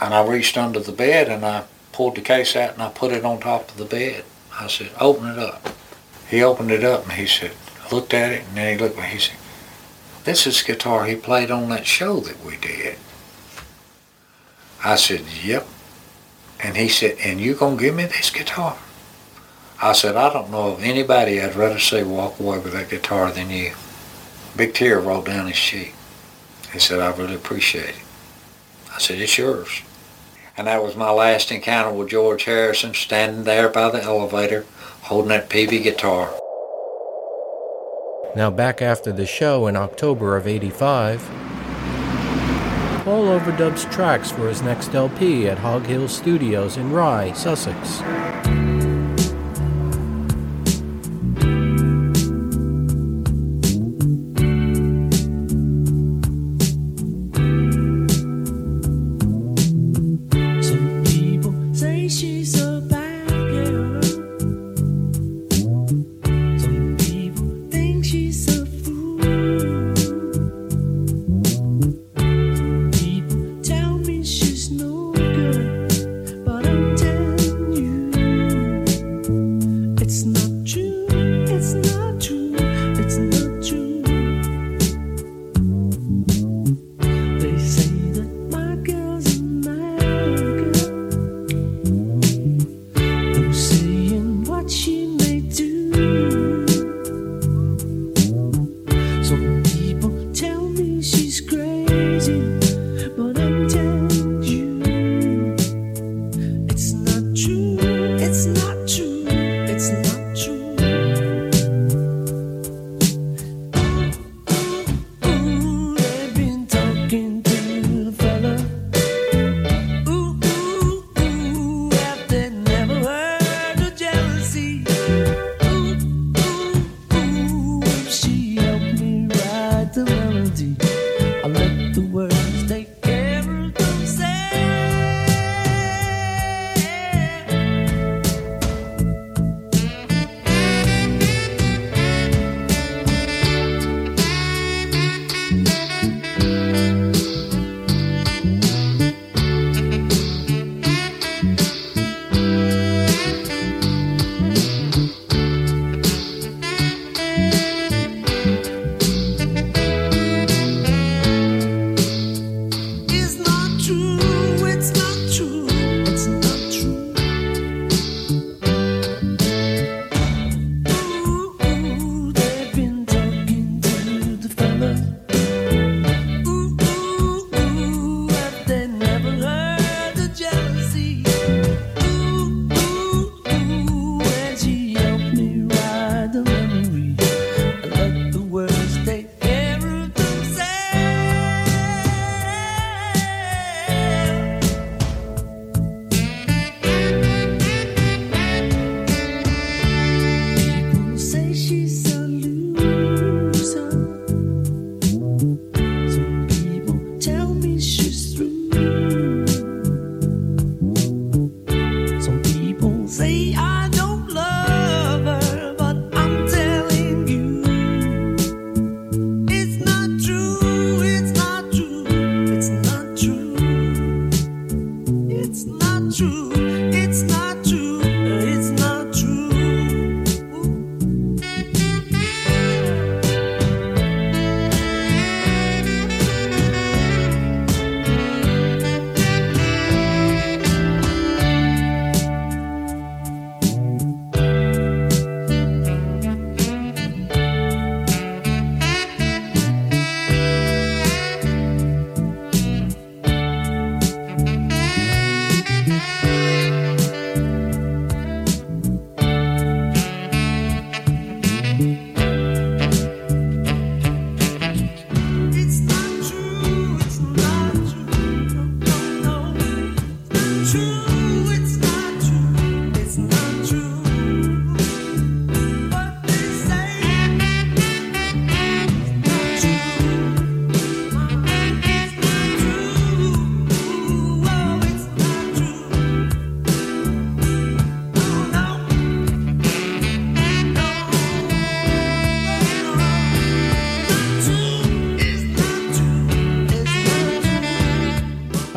and 0.00 0.14
I 0.14 0.26
reached 0.26 0.56
under 0.56 0.80
the 0.80 0.92
bed 0.92 1.28
and 1.28 1.44
I 1.44 1.64
pulled 1.92 2.16
the 2.16 2.22
case 2.22 2.56
out 2.56 2.72
and 2.72 2.82
I 2.82 2.88
put 2.88 3.12
it 3.12 3.22
on 3.22 3.38
top 3.38 3.70
of 3.70 3.76
the 3.76 3.84
bed. 3.84 4.24
I 4.58 4.68
said, 4.68 4.92
"Open 4.98 5.28
it 5.28 5.38
up." 5.38 5.68
He 6.30 6.42
opened 6.42 6.70
it 6.70 6.84
up 6.84 7.02
and 7.02 7.12
he 7.12 7.26
said, 7.26 7.52
looked 7.92 8.14
at 8.14 8.32
it 8.32 8.44
and 8.48 8.56
then 8.56 8.78
he 8.78 8.82
looked 8.82 8.98
at 8.98 9.04
me. 9.04 9.10
He 9.10 9.18
said, 9.18 9.36
"This 10.28 10.46
is 10.46 10.60
guitar 10.60 11.06
he 11.06 11.16
played 11.16 11.50
on 11.50 11.70
that 11.70 11.86
show 11.86 12.20
that 12.20 12.44
we 12.44 12.58
did." 12.58 12.98
I 14.84 14.96
said, 14.96 15.24
"Yep." 15.42 15.66
And 16.60 16.76
he 16.76 16.86
said, 16.86 17.16
"And 17.24 17.40
you 17.40 17.54
gonna 17.54 17.76
give 17.76 17.94
me 17.94 18.04
this 18.04 18.28
guitar?" 18.28 18.76
I 19.80 19.94
said, 19.94 20.16
"I 20.16 20.30
don't 20.30 20.50
know 20.50 20.72
of 20.72 20.84
anybody 20.84 21.40
I'd 21.40 21.56
rather 21.56 21.78
see 21.78 22.02
walk 22.02 22.38
away 22.38 22.58
with 22.58 22.74
that 22.74 22.90
guitar 22.90 23.32
than 23.32 23.48
you." 23.48 23.72
Big 24.54 24.74
tear 24.74 25.00
rolled 25.00 25.24
down 25.24 25.46
his 25.46 25.56
cheek. 25.56 25.94
He 26.74 26.78
said, 26.78 27.00
"I 27.00 27.08
really 27.08 27.36
appreciate 27.36 27.96
it." 27.96 28.04
I 28.94 28.98
said, 28.98 29.18
"It's 29.20 29.38
yours." 29.38 29.80
And 30.58 30.66
that 30.66 30.84
was 30.84 30.94
my 30.94 31.10
last 31.10 31.50
encounter 31.50 31.90
with 31.90 32.10
George 32.10 32.44
Harrison, 32.44 32.92
standing 32.92 33.44
there 33.44 33.70
by 33.70 33.88
the 33.88 34.02
elevator, 34.02 34.66
holding 35.04 35.30
that 35.30 35.48
Peavey 35.48 35.82
guitar. 35.82 36.34
Now, 38.38 38.50
back 38.50 38.80
after 38.80 39.10
the 39.10 39.26
show 39.26 39.66
in 39.66 39.74
October 39.74 40.36
of 40.36 40.46
85, 40.46 41.20
Paul 43.04 43.24
overdubs 43.24 43.90
tracks 43.90 44.30
for 44.30 44.46
his 44.46 44.62
next 44.62 44.94
LP 44.94 45.48
at 45.48 45.58
Hog 45.58 45.84
Hill 45.86 46.06
Studios 46.06 46.76
in 46.76 46.92
Rye, 46.92 47.32
Sussex. 47.32 47.98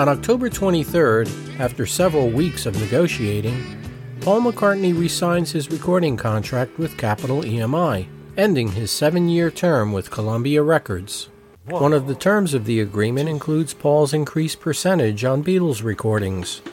On 0.02 0.10
October 0.10 0.50
23rd, 0.50 1.60
after 1.60 1.86
several 1.86 2.32
weeks 2.32 2.66
of 2.66 2.76
negotiating, 2.82 3.78
Paul 4.22 4.42
McCartney 4.42 5.00
resigns 5.00 5.52
his 5.52 5.70
recording 5.70 6.18
contract 6.18 6.80
with 6.80 6.98
Capitol 6.98 7.44
EMI, 7.44 8.08
ending 8.36 8.72
his 8.72 8.90
seven 8.90 9.30
year 9.30 9.52
term 9.52 9.92
with 9.92 10.10
Columbia 10.10 10.64
Records. 10.64 11.30
One 11.66 11.94
of 11.94 12.08
the 12.08 12.16
terms 12.16 12.56
of 12.56 12.66
the 12.66 12.80
agreement 12.80 13.30
includes 13.30 13.76
Paul's 13.76 14.12
increased 14.12 14.60
percentage 14.60 15.24
on 15.24 15.44
Beatles 15.44 15.84
recordings. 15.84 16.64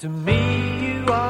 To 0.00 0.10
me, 0.10 0.98
you 0.98 1.06
are 1.06 1.29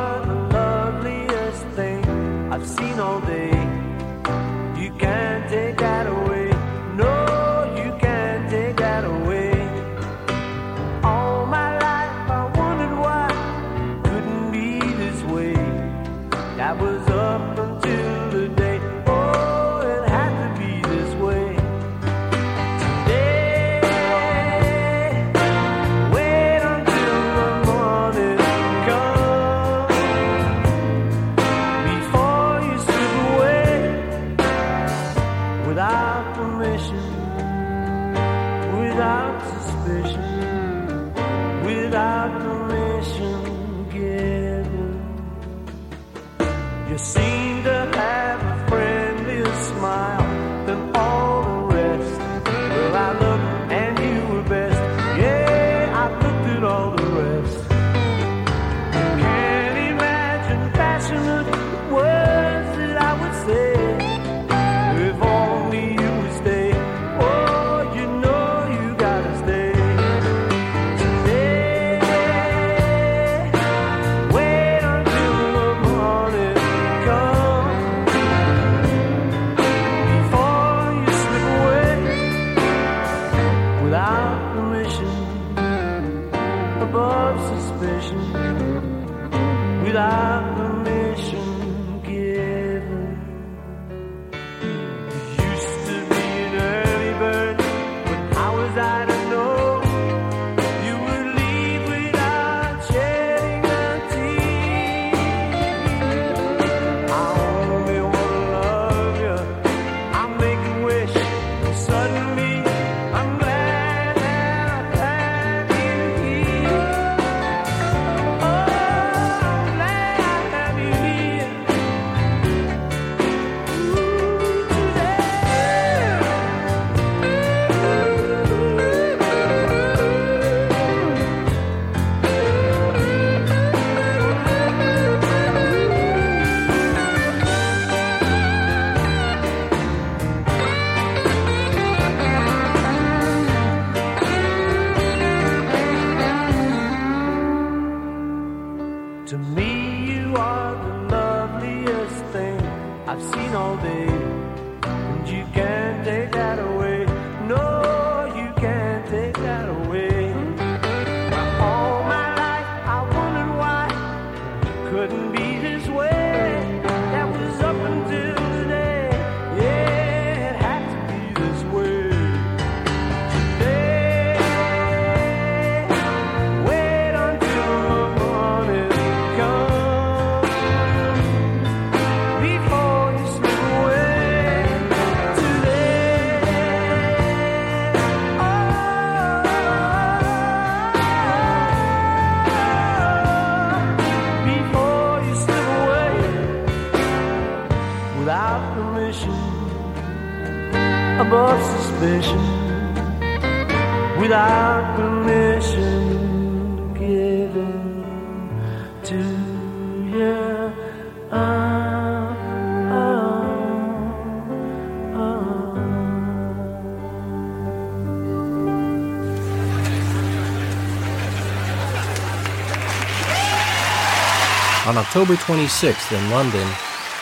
October 225.11 225.35
26th 225.35 226.17
in 226.17 226.31
London, 226.31 226.69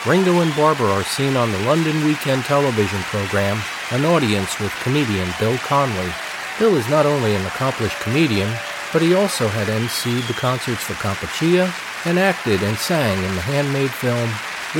Ringo 0.05 0.41
and 0.41 0.55
Barbara 0.55 0.91
are 0.91 1.03
seen 1.03 1.35
on 1.35 1.51
the 1.51 1.59
London 1.61 2.05
Weekend 2.05 2.43
television 2.43 3.01
program 3.09 3.59
An 3.89 4.05
Audience 4.05 4.59
with 4.59 4.71
comedian 4.83 5.27
Bill 5.39 5.57
Connolly. 5.57 6.13
Bill 6.59 6.77
is 6.77 6.87
not 6.87 7.07
only 7.07 7.33
an 7.33 7.43
accomplished 7.47 7.99
comedian, 7.99 8.47
but 8.93 9.01
he 9.01 9.15
also 9.15 9.47
had 9.47 9.69
emceed 9.69 10.27
the 10.27 10.35
concerts 10.35 10.83
for 10.83 10.93
Kampuchea 11.01 11.73
and 12.05 12.19
acted 12.19 12.61
and 12.61 12.77
sang 12.77 13.17
in 13.23 13.33
the 13.33 13.41
handmade 13.41 13.89
film 13.89 14.29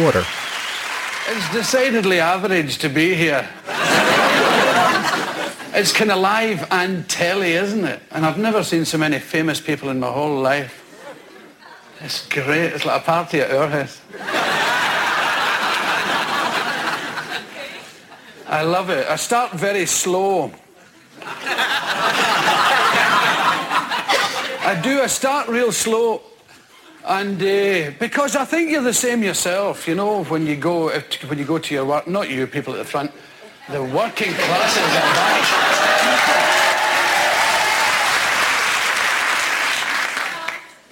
Water. 0.05 0.23
It's 1.29 1.51
decidedly 1.51 2.19
average 2.19 2.77
to 2.77 2.89
be 2.89 3.15
here. 3.15 3.49
it's 5.73 5.91
kind 5.91 6.11
of 6.11 6.19
live 6.19 6.67
and 6.69 7.09
telly, 7.09 7.53
isn't 7.53 7.85
it? 7.85 8.03
And 8.11 8.23
I've 8.23 8.37
never 8.37 8.63
seen 8.63 8.85
so 8.85 8.99
many 8.99 9.17
famous 9.17 9.59
people 9.59 9.89
in 9.89 9.99
my 9.99 10.11
whole 10.11 10.39
life. 10.39 10.88
It's 12.01 12.25
great. 12.27 12.73
It's 12.73 12.85
like 12.85 13.01
a 13.01 13.03
party 13.03 13.41
at 13.41 13.51
our 13.51 13.67
house. 13.67 13.99
I 18.47 18.63
love 18.63 18.89
it. 18.89 19.05
I 19.07 19.17
start 19.17 19.51
very 19.51 19.85
slow. 19.85 20.51
I 24.61 24.79
do. 24.81 25.01
I 25.01 25.07
start 25.07 25.49
real 25.49 25.73
slow. 25.73 26.21
And 27.05 27.41
uh, 27.41 27.91
because 27.99 28.35
I 28.35 28.45
think 28.45 28.71
you're 28.71 28.81
the 28.81 28.93
same 28.93 29.21
yourself, 29.23 29.87
you 29.87 29.95
know, 29.95 30.23
when 30.25 30.45
you 30.47 30.55
go 30.55 30.89
when 31.27 31.37
you 31.37 31.45
go 31.45 31.57
to 31.57 31.73
your 31.73 31.85
work, 31.85 32.07
not 32.07 32.29
you 32.29 32.47
people 32.47 32.73
at 32.73 32.77
the 32.77 32.85
front, 32.85 33.11
the 33.69 33.83
working 33.83 34.31
classes 34.33 34.95
at 34.95 35.15
back. 35.15 35.88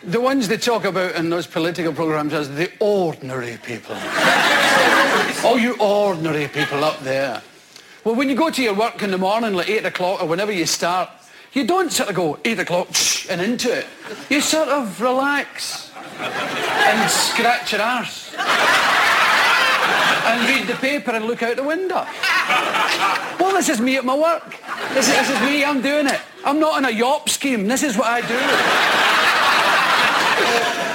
The 0.08 0.22
ones 0.22 0.48
they 0.48 0.56
talk 0.56 0.86
about 0.86 1.16
in 1.16 1.30
those 1.30 1.46
political 1.46 1.92
programs 1.92 2.32
as 2.32 2.56
the 2.56 2.72
ordinary 2.80 3.60
people. 3.62 3.96
oh, 5.44 5.58
you 5.60 5.76
ordinary 5.82 6.48
people 6.48 6.86
up 6.86 6.98
there. 7.02 7.42
Well, 8.06 8.16
when 8.16 8.30
you 8.30 8.36
go 8.36 8.50
to 8.50 8.64
your 8.64 8.74
work 8.74 9.04
in 9.04 9.12
the 9.12 9.18
morning, 9.18 9.54
like 9.54 9.68
8 9.68 9.88
o'clock 9.88 10.24
or 10.24 10.30
whenever 10.30 10.54
you 10.54 10.66
start, 10.66 11.10
you 11.52 11.68
don't 11.68 11.92
sort 11.92 12.08
of 12.08 12.16
go 12.16 12.40
8 12.46 12.60
o'clock 12.60 12.88
and 13.30 13.42
into 13.42 13.78
it. 13.78 13.86
You 14.30 14.40
sort 14.40 14.70
of 14.70 15.02
relax 15.02 15.92
and 16.18 17.12
scratch 17.12 17.74
your 17.74 17.82
arse 17.82 18.34
and 18.38 20.48
read 20.48 20.68
the 20.68 20.78
paper 20.80 21.12
and 21.12 21.26
look 21.26 21.44
out 21.44 21.58
the 21.58 21.64
window. 21.64 22.08
Well, 23.42 23.52
this 23.52 23.68
is 23.68 23.82
me 23.82 23.98
at 23.98 24.06
my 24.06 24.18
work. 24.18 24.56
This 24.94 25.10
is, 25.10 25.16
this 25.16 25.30
is 25.32 25.42
me, 25.42 25.66
I'm 25.66 25.82
doing 25.82 26.08
it. 26.08 26.22
I'm 26.46 26.62
not 26.62 26.78
in 26.78 26.86
a 26.86 26.98
YOP 26.98 27.28
scheme. 27.28 27.68
This 27.68 27.84
is 27.84 27.98
what 27.98 28.08
I 28.08 28.22
do. 28.22 29.07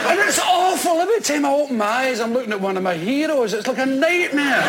And 0.09 0.21
it's 0.21 0.39
awful. 0.39 1.01
Every 1.01 1.21
time 1.21 1.45
I 1.45 1.51
open 1.51 1.77
my 1.77 1.85
eyes, 1.85 2.21
I'm 2.21 2.33
looking 2.33 2.53
at 2.53 2.61
one 2.61 2.77
of 2.77 2.83
my 2.83 2.95
heroes. 2.95 3.53
It's 3.55 3.67
like 3.67 3.79
a 3.79 3.87
nightmare. 3.87 4.63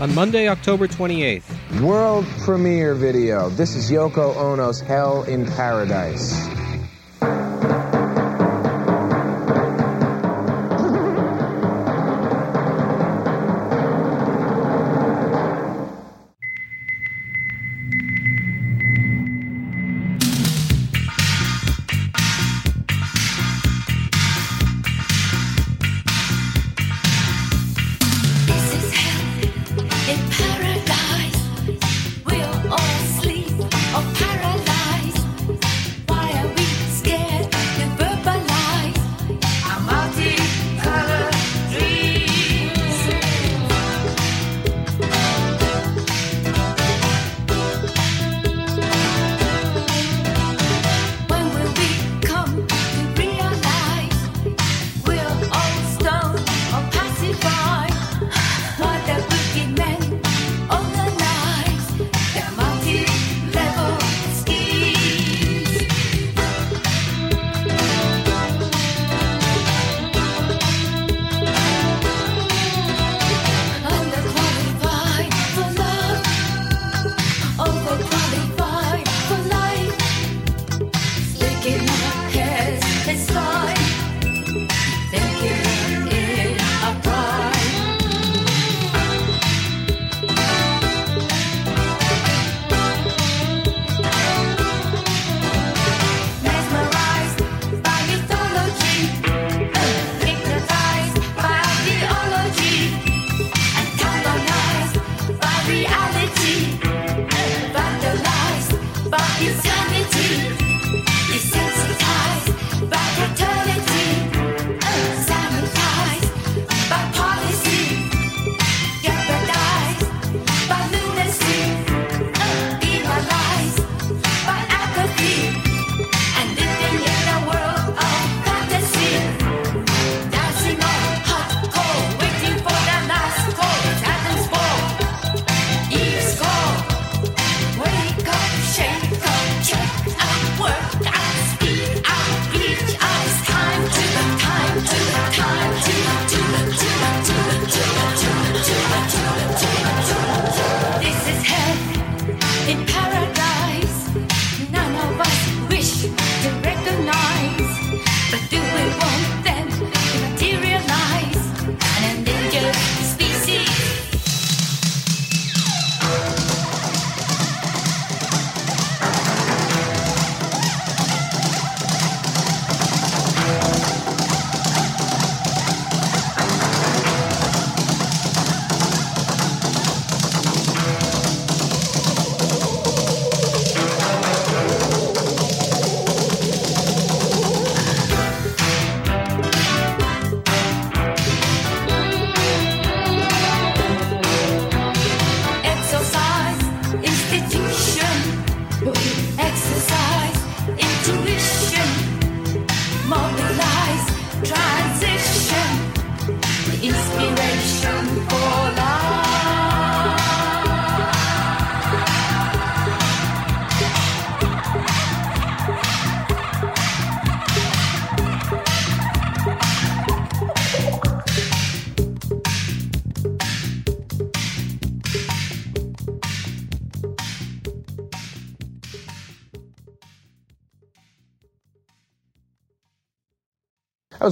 On 0.00 0.12
Monday, 0.16 0.48
October 0.48 0.88
28th, 0.88 1.80
World 1.80 2.26
premiere 2.40 2.94
video. 2.94 3.48
This 3.50 3.76
is 3.76 3.90
Yoko 3.90 4.36
Ono's 4.36 4.80
Hell 4.80 5.22
in 5.22 5.46
Paradise. 5.46 6.48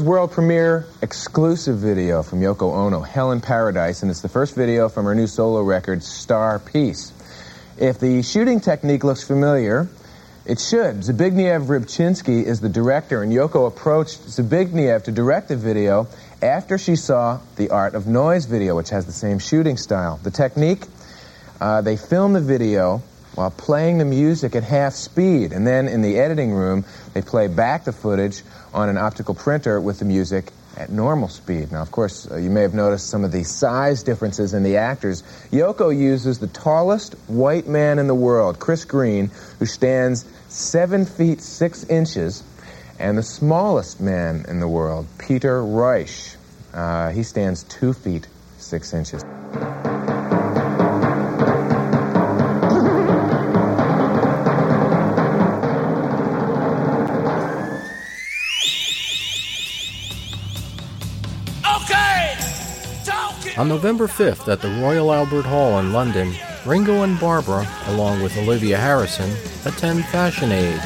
World 0.00 0.32
premiere 0.32 0.86
exclusive 1.02 1.78
video 1.78 2.22
from 2.22 2.40
Yoko 2.40 2.72
Ono, 2.72 3.00
Hell 3.00 3.32
in 3.32 3.40
Paradise, 3.40 4.02
and 4.02 4.10
it's 4.10 4.22
the 4.22 4.28
first 4.28 4.54
video 4.54 4.88
from 4.88 5.04
her 5.04 5.14
new 5.14 5.26
solo 5.26 5.62
record, 5.62 6.02
Star 6.02 6.58
Peace. 6.58 7.12
If 7.76 8.00
the 8.00 8.22
shooting 8.22 8.60
technique 8.60 9.04
looks 9.04 9.22
familiar, 9.22 9.88
It 10.46 10.58
should. 10.58 10.96
Zbigniew 11.02 11.66
Rybczynski 11.66 12.42
is 12.44 12.60
the 12.60 12.68
director, 12.68 13.22
and 13.22 13.30
Yoko 13.30 13.68
approached 13.68 14.26
Zbigniew 14.26 15.04
to 15.04 15.12
direct 15.12 15.48
the 15.48 15.56
video 15.56 16.08
after 16.40 16.78
she 16.78 16.96
saw 16.96 17.40
the 17.56 17.70
Art 17.70 17.94
of 17.94 18.06
Noise 18.06 18.46
video, 18.46 18.74
which 18.74 18.88
has 18.88 19.04
the 19.04 19.12
same 19.12 19.38
shooting 19.38 19.76
style. 19.76 20.18
The 20.22 20.30
technique, 20.30 20.82
uh, 21.60 21.82
they 21.82 21.96
film 21.96 22.32
the 22.32 22.40
video 22.40 23.02
while 23.40 23.50
playing 23.50 23.96
the 23.96 24.04
music 24.04 24.54
at 24.54 24.62
half 24.62 24.92
speed, 24.92 25.52
and 25.52 25.66
then 25.66 25.88
in 25.88 26.02
the 26.02 26.18
editing 26.18 26.52
room, 26.52 26.84
they 27.14 27.22
play 27.22 27.48
back 27.48 27.84
the 27.84 27.92
footage 27.92 28.42
on 28.74 28.90
an 28.90 28.98
optical 28.98 29.34
printer 29.34 29.80
with 29.80 29.98
the 29.98 30.04
music 30.04 30.52
at 30.76 30.90
normal 30.90 31.26
speed. 31.26 31.72
Now, 31.72 31.80
of 31.80 31.90
course, 31.90 32.30
uh, 32.30 32.36
you 32.36 32.50
may 32.50 32.60
have 32.60 32.74
noticed 32.74 33.08
some 33.08 33.24
of 33.24 33.32
the 33.32 33.42
size 33.44 34.02
differences 34.02 34.52
in 34.52 34.62
the 34.62 34.76
actors. 34.76 35.22
Yoko 35.50 35.88
uses 35.88 36.38
the 36.38 36.48
tallest 36.48 37.14
white 37.28 37.66
man 37.66 37.98
in 37.98 38.08
the 38.08 38.14
world, 38.14 38.58
Chris 38.58 38.84
Green, 38.84 39.30
who 39.58 39.64
stands 39.64 40.26
seven 40.48 41.06
feet 41.06 41.40
six 41.40 41.84
inches, 41.84 42.42
and 42.98 43.16
the 43.16 43.22
smallest 43.22 44.02
man 44.02 44.44
in 44.48 44.60
the 44.60 44.68
world, 44.68 45.06
Peter 45.16 45.64
Reich. 45.64 46.36
Uh, 46.74 47.08
he 47.08 47.22
stands 47.22 47.62
two 47.62 47.94
feet 47.94 48.28
six 48.58 48.92
inches. 48.92 49.24
On 63.60 63.68
November 63.68 64.06
5th 64.06 64.50
at 64.50 64.62
the 64.62 64.70
Royal 64.80 65.12
Albert 65.12 65.44
Hall 65.44 65.80
in 65.80 65.92
London, 65.92 66.32
Ringo 66.64 67.02
and 67.02 67.20
Barbara, 67.20 67.68
along 67.88 68.22
with 68.22 68.38
Olivia 68.38 68.78
Harrison, 68.78 69.30
attend 69.66 70.06
Fashion 70.06 70.50
Aid. 70.50 70.80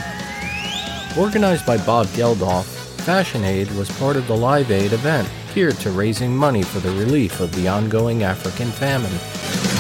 Organized 1.17 1.65
by 1.67 1.77
Bob 1.77 2.09
Geldof, 2.09 2.65
Fashion 3.03 3.45
Aid 3.45 3.71
was 3.77 3.97
part 3.97 4.17
of 4.17 4.27
the 4.27 4.37
Live 4.37 4.73
Aid 4.73 4.93
event 4.93 5.29
geared 5.55 5.77
to 5.77 5.93
raising 5.93 6.37
money 6.37 6.65
for 6.65 6.81
the 6.81 6.91
relief 6.99 7.39
of 7.39 7.55
the 7.55 7.69
ongoing 7.69 8.25
African 8.25 8.73
famine. 8.73 9.74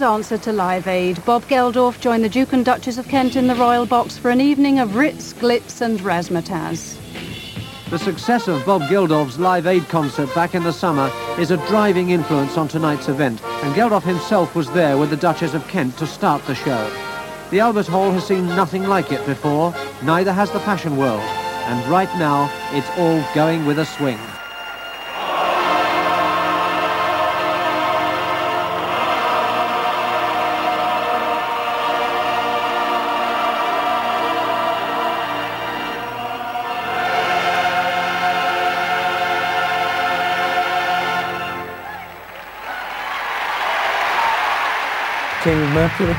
Fashion's 0.00 0.30
answer 0.30 0.38
to 0.38 0.52
Live 0.52 0.86
Aid. 0.86 1.22
Bob 1.26 1.42
Geldof 1.42 2.00
joined 2.00 2.24
the 2.24 2.28
Duke 2.28 2.54
and 2.54 2.64
Duchess 2.64 2.96
of 2.96 3.06
Kent 3.06 3.36
in 3.36 3.46
the 3.46 3.54
Royal 3.54 3.84
Box 3.84 4.16
for 4.16 4.30
an 4.30 4.40
evening 4.40 4.78
of 4.78 4.96
Ritz, 4.96 5.34
Glitz 5.34 5.82
and 5.82 6.00
Razzmatazz. 6.00 6.96
The 7.90 7.98
success 7.98 8.48
of 8.48 8.64
Bob 8.64 8.82
Geldof's 8.82 9.38
Live 9.38 9.66
Aid 9.66 9.86
concert 9.88 10.34
back 10.34 10.54
in 10.54 10.62
the 10.62 10.72
summer 10.72 11.10
is 11.38 11.50
a 11.50 11.58
driving 11.68 12.10
influence 12.10 12.56
on 12.56 12.66
tonight's 12.66 13.08
event, 13.08 13.42
and 13.44 13.74
Geldof 13.74 14.02
himself 14.02 14.54
was 14.54 14.70
there 14.70 14.96
with 14.96 15.10
the 15.10 15.16
Duchess 15.16 15.52
of 15.52 15.68
Kent 15.68 15.98
to 15.98 16.06
start 16.06 16.42
the 16.46 16.54
show. 16.54 16.90
The 17.50 17.60
Albert 17.60 17.88
Hall 17.88 18.10
has 18.10 18.26
seen 18.26 18.46
nothing 18.46 18.84
like 18.84 19.12
it 19.12 19.26
before, 19.26 19.74
neither 20.02 20.32
has 20.32 20.50
the 20.50 20.60
fashion 20.60 20.96
world, 20.96 21.20
and 21.20 21.86
right 21.90 22.12
now 22.18 22.48
it's 22.72 22.88
all 22.98 23.22
going 23.34 23.66
with 23.66 23.78
a 23.78 23.84
swing. 23.84 24.18
Mercury. 45.70 46.14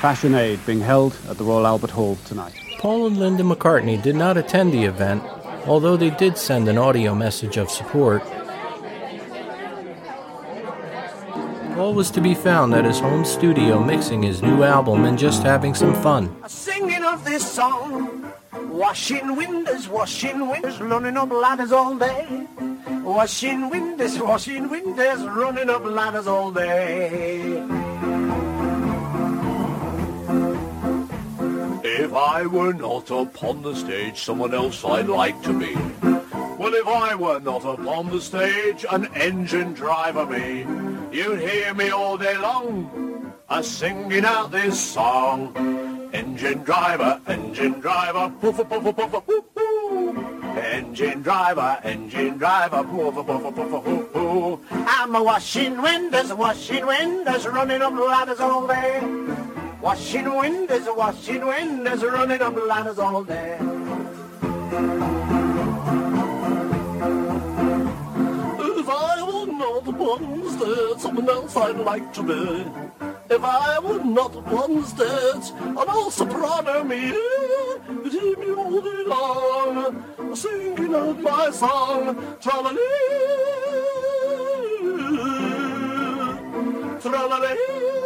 Fashion 0.00 0.34
Aid 0.34 0.64
being 0.66 0.80
held 0.80 1.16
at 1.28 1.36
the 1.36 1.44
Royal 1.44 1.66
Albert 1.66 1.90
Hall 1.90 2.16
tonight. 2.24 2.54
Paul 2.78 3.06
and 3.06 3.18
Linda 3.18 3.42
McCartney 3.42 4.00
did 4.00 4.16
not 4.16 4.36
attend 4.36 4.72
the 4.72 4.84
event, 4.84 5.22
although 5.66 5.96
they 5.96 6.10
did 6.10 6.38
send 6.38 6.68
an 6.68 6.78
audio 6.78 7.14
message 7.14 7.56
of 7.56 7.70
support. 7.70 8.22
Paul 11.74 11.94
was 11.94 12.10
to 12.12 12.20
be 12.20 12.34
found 12.34 12.74
at 12.74 12.84
his 12.84 13.00
home 13.00 13.24
studio 13.24 13.82
mixing 13.82 14.22
his 14.22 14.42
new 14.42 14.62
album 14.62 15.04
and 15.04 15.18
just 15.18 15.42
having 15.42 15.74
some 15.74 15.94
fun. 16.02 16.34
Singing 16.48 17.04
of 17.04 17.24
this 17.24 17.50
song, 17.50 18.32
washing 18.68 19.36
windows, 19.36 19.88
washing 19.88 20.48
windows, 20.48 20.80
running 20.80 21.16
up 21.16 21.30
ladders 21.30 21.72
all 21.72 21.94
day. 21.94 22.46
Washing 23.02 23.70
windows, 23.70 24.18
washing 24.18 24.68
windows, 24.68 25.22
running 25.22 25.70
up 25.70 25.84
ladders 25.84 26.26
all 26.26 26.50
day. 26.50 27.89
If 31.98 32.14
I 32.14 32.46
were 32.46 32.72
not 32.72 33.10
upon 33.10 33.62
the 33.62 33.74
stage, 33.74 34.20
someone 34.20 34.54
else 34.54 34.84
I'd 34.84 35.08
like 35.08 35.42
to 35.42 35.52
be. 35.52 35.74
Well, 36.56 36.72
if 36.72 36.86
I 36.86 37.16
were 37.16 37.40
not 37.40 37.64
upon 37.64 38.10
the 38.10 38.20
stage, 38.20 38.86
an 38.88 39.06
engine 39.14 39.74
driver 39.74 40.24
me, 40.24 40.60
you'd 41.10 41.40
hear 41.40 41.74
me 41.74 41.90
all 41.90 42.16
day 42.16 42.38
long, 42.38 43.34
a 43.48 43.62
singing 43.64 44.24
out 44.24 44.52
this 44.52 44.78
song. 44.78 46.10
Engine 46.12 46.62
driver, 46.62 47.20
engine 47.26 47.80
driver, 47.80 48.32
poof 48.40 48.56
poof 48.56 48.68
poof 48.68 48.96
poof 48.96 49.26
poof 49.26 49.54
poof. 49.54 50.16
Engine 50.56 51.22
driver, 51.22 51.80
engine 51.82 52.38
driver, 52.38 52.84
poof 52.84 53.14
poof 53.14 53.26
poof 53.26 53.54
poof 53.56 53.84
poof 53.84 54.12
poof. 54.12 54.60
I'm 54.70 55.16
a 55.16 55.22
washing 55.22 55.82
windows, 55.82 56.32
washing 56.32 56.86
windows, 56.86 57.46
running 57.48 57.82
up 57.82 57.94
ladders 57.94 58.38
all 58.38 58.68
day. 58.68 59.39
Washing 59.82 60.36
windows, 60.36 60.86
washing 60.94 61.46
windows, 61.46 62.04
running 62.04 62.42
up 62.42 62.54
ladders 62.68 62.98
all 62.98 63.24
day. 63.24 63.56
If 68.60 68.88
I 68.88 69.22
were 69.22 69.46
not 69.50 69.88
upon 69.88 70.40
the 70.42 70.50
someone 70.98 71.30
else 71.30 71.56
I'd 71.56 71.78
like 71.78 72.12
to 72.12 72.22
be. 72.22 72.66
If 73.34 73.42
I 73.42 73.78
were 73.78 74.04
not 74.04 74.36
the 74.82 74.86
stage, 74.86 75.50
an 75.58 75.88
old 75.88 76.12
soprano 76.12 76.84
me, 76.84 77.12
hear 78.10 78.36
me 78.36 78.50
day 78.50 79.04
long, 79.06 80.36
singing 80.36 80.94
out 80.94 81.20
my 81.20 81.50
song, 81.50 82.36
tra-la-lee, 87.00 87.99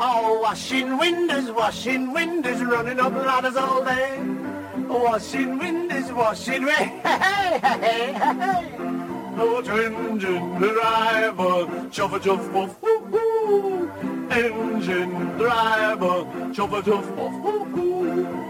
Oh, 0.00 0.38
washing 0.40 0.96
windows, 0.96 1.50
washing 1.50 2.12
windows, 2.12 2.62
running 2.62 3.00
up 3.00 3.12
ladders 3.12 3.56
all 3.56 3.84
day. 3.84 4.20
Washing 4.86 5.58
windows, 5.58 6.12
washing 6.12 6.64
windows. 6.64 7.04
Oh, 9.40 9.60
engine 9.60 10.58
driver, 10.58 11.88
chuff 11.90 12.12
a 12.12 12.18
chuff 12.18 12.52
woof 12.52 12.82
woo 12.82 12.98
woo. 13.08 13.88
Engine 14.32 15.14
driver, 15.38 16.52
chuff 16.52 16.72
a 16.72 16.82
chuff 16.82 17.08
woof 17.12 17.32
woo 17.44 17.62
woo. 17.62 18.48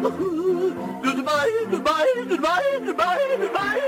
Goodbye, 0.00 1.66
goodbye, 1.70 2.12
goodbye, 2.28 2.80
goodbye, 2.84 3.36
goodbye, 3.36 3.80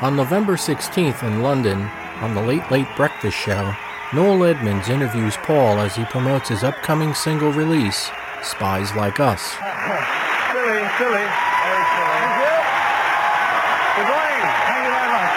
On 0.00 0.16
November 0.16 0.56
16th 0.56 1.22
in 1.22 1.42
London, 1.42 1.82
on 2.22 2.34
the 2.34 2.40
Late 2.40 2.70
Late 2.70 2.88
Breakfast 2.96 3.36
Show, 3.36 3.74
Noel 4.14 4.44
Edmonds 4.44 4.88
interviews 4.88 5.36
Paul 5.42 5.80
as 5.80 5.96
he 5.96 6.04
promotes 6.06 6.48
his 6.48 6.64
upcoming 6.64 7.12
single 7.12 7.52
release, 7.52 8.10
Spies 8.42 8.94
Like 8.94 9.20
Us. 9.20 9.42
Silly, 9.50 9.58
silly. 10.96 11.26
Very 11.28 11.84
silly. 11.92 12.24
Good 13.96 14.08
morning. 14.08 14.44
Thank 14.64 14.80
you 14.80 14.92
very 14.96 15.10
much. 15.12 15.34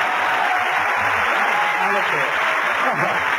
Now 1.81 1.91
look 1.97 2.07
here. 3.25 3.30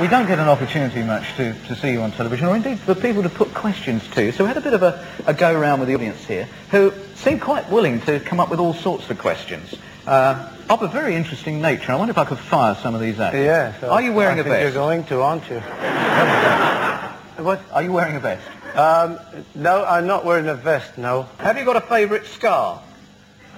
We 0.00 0.08
don't 0.08 0.26
get 0.26 0.38
an 0.38 0.48
opportunity 0.48 1.02
much 1.02 1.36
to, 1.36 1.52
to 1.68 1.76
see 1.76 1.92
you 1.92 2.00
on 2.00 2.10
television, 2.12 2.46
or 2.46 2.56
indeed 2.56 2.78
for 2.78 2.94
people 2.94 3.22
to 3.22 3.28
put 3.28 3.52
questions 3.52 4.02
to. 4.12 4.32
So 4.32 4.44
we 4.44 4.48
had 4.48 4.56
a 4.56 4.62
bit 4.62 4.72
of 4.72 4.82
a, 4.82 5.06
a 5.26 5.34
go 5.34 5.52
around 5.52 5.80
with 5.80 5.88
the 5.90 5.94
audience 5.94 6.24
here, 6.24 6.48
who 6.70 6.90
seemed 7.16 7.42
quite 7.42 7.68
willing 7.68 8.00
to 8.02 8.18
come 8.20 8.40
up 8.40 8.48
with 8.48 8.60
all 8.60 8.72
sorts 8.72 9.10
of 9.10 9.18
questions 9.18 9.74
uh, 10.06 10.56
of 10.70 10.80
a 10.80 10.88
very 10.88 11.16
interesting 11.16 11.60
nature. 11.60 11.92
I 11.92 11.96
wonder 11.96 12.12
if 12.12 12.18
I 12.18 12.24
could 12.24 12.38
fire 12.38 12.74
some 12.76 12.94
of 12.94 13.02
these 13.02 13.20
at 13.20 13.34
you. 13.34 13.40
Yeah. 13.40 13.78
so 13.78 13.90
Are 13.90 14.00
you 14.00 14.14
wearing 14.14 14.38
I 14.38 14.40
a 14.40 14.44
vest? 14.44 14.62
You're 14.62 14.72
going 14.72 15.04
to, 15.04 15.20
aren't 15.20 15.48
you? 15.50 15.60
What? 17.44 17.62
Are 17.72 17.82
you 17.82 17.92
wearing 17.92 18.16
a 18.16 18.20
vest? 18.20 18.46
Um, 18.76 19.18
no, 19.54 19.82
I'm 19.84 20.06
not 20.06 20.26
wearing 20.26 20.46
a 20.48 20.54
vest. 20.54 20.98
No. 20.98 21.26
Have 21.38 21.56
you 21.56 21.64
got 21.64 21.76
a 21.76 21.80
favourite 21.80 22.26
scar? 22.26 22.82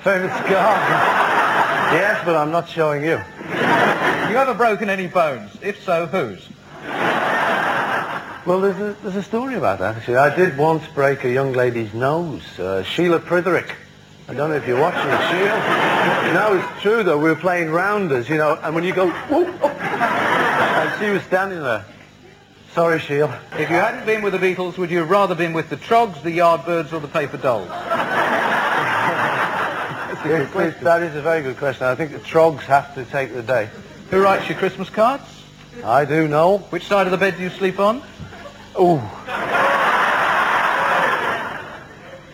Favourite 0.03 0.36
scar? 0.44 0.74
yes, 1.94 2.24
but 2.24 2.34
I'm 2.34 2.50
not 2.50 2.68
showing 2.68 3.05
you. 3.05 3.20
You 4.30 4.36
ever 4.36 4.53
broken 4.53 4.90
any 4.90 5.07
bones? 5.07 5.57
If 5.62 5.80
so, 5.84 6.07
whose? 6.07 6.48
Well, 8.44 8.61
there's 8.61 8.80
a, 8.80 9.00
there's 9.03 9.14
a 9.14 9.22
story 9.22 9.55
about 9.55 9.78
that, 9.78 9.96
actually. 9.96 10.16
I 10.16 10.34
did 10.34 10.59
once 10.59 10.84
break 10.88 11.22
a 11.22 11.30
young 11.30 11.53
lady's 11.53 11.94
nose, 11.94 12.42
uh, 12.59 12.82
Sheila 12.82 13.20
Pritherick. 13.20 13.70
I 14.26 14.34
don't 14.34 14.50
know 14.50 14.57
if 14.57 14.66
you're 14.66 14.80
watching 14.80 15.09
it, 15.09 15.20
Sheila. 15.30 16.34
No, 16.34 16.57
it's 16.59 16.82
true, 16.82 17.05
though. 17.05 17.18
We 17.18 17.28
were 17.28 17.36
playing 17.36 17.70
rounders, 17.70 18.28
you 18.28 18.38
know, 18.38 18.59
and 18.61 18.74
when 18.74 18.82
you 18.82 18.92
go, 18.92 19.09
whoop, 19.09 19.55
oh, 19.62 19.68
and 19.68 21.00
she 21.00 21.11
was 21.11 21.22
standing 21.22 21.62
there. 21.62 21.84
Sorry, 22.72 22.98
Sheila. 22.98 23.40
If 23.53 23.70
you 23.70 23.76
hadn't 23.76 24.05
been 24.05 24.22
with 24.22 24.32
the 24.32 24.40
Beatles, 24.40 24.78
would 24.78 24.90
you 24.90 24.98
have 24.98 25.11
rather 25.11 25.36
been 25.36 25.53
with 25.53 25.70
the 25.70 25.76
Troggs, 25.76 26.20
the 26.24 26.38
Yardbirds, 26.38 26.92
or 26.92 26.98
the 26.98 27.07
Paper 27.07 27.36
Dolls? 27.36 27.70
Yes, 30.25 30.81
that 30.83 31.03
is 31.03 31.16
a 31.16 31.23
very 31.23 31.43
good 31.43 31.57
question. 31.57 31.85
I 31.85 31.95
think 31.95 32.12
the 32.12 32.18
Troggs 32.18 32.61
have 32.62 32.95
to 32.95 33.05
take 33.05 33.35
the 33.35 33.43
day. 33.43 33.68
Who 34.11 34.23
writes 34.23 34.49
your 34.49 34.59
Christmas 34.59 34.89
cards? 34.89 35.25
I 35.85 36.05
do 36.05 36.29
know. 36.29 36.59
Which 36.70 36.87
side 36.87 37.07
of 37.07 37.11
the 37.11 37.16
bed 37.16 37.37
do 37.37 37.43
you 37.43 37.51
sleep 37.51 37.81
on? 37.81 38.03
Ooh. 38.79 39.01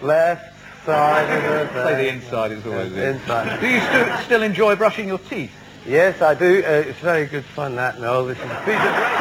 Left 0.03 0.55
side 0.85 1.23
of 1.31 1.43
the 1.43 1.49
bed. 1.49 1.73
Say 1.73 2.05
the 2.05 2.09
inside 2.13 2.53
is 2.53 2.67
always 2.67 2.93
it. 2.93 3.17
Inside. 3.17 3.61
Do 3.61 3.69
you 3.69 3.81
stu- 3.81 4.25
still 4.25 4.43
enjoy 4.43 4.77
brushing 4.77 5.09
your 5.09 5.19
teeth? 5.19 5.53
Yes, 5.87 6.21
I 6.21 6.35
do. 6.35 6.63
Uh, 6.65 6.89
it's 6.89 6.99
very 6.99 7.27
good 7.27 7.45
fun, 7.45 7.77
that. 7.77 8.01
No, 8.01 8.27
this 8.27 8.37
is, 8.37 8.43
these 8.43 8.51
are 8.51 8.65
great. 8.67 9.19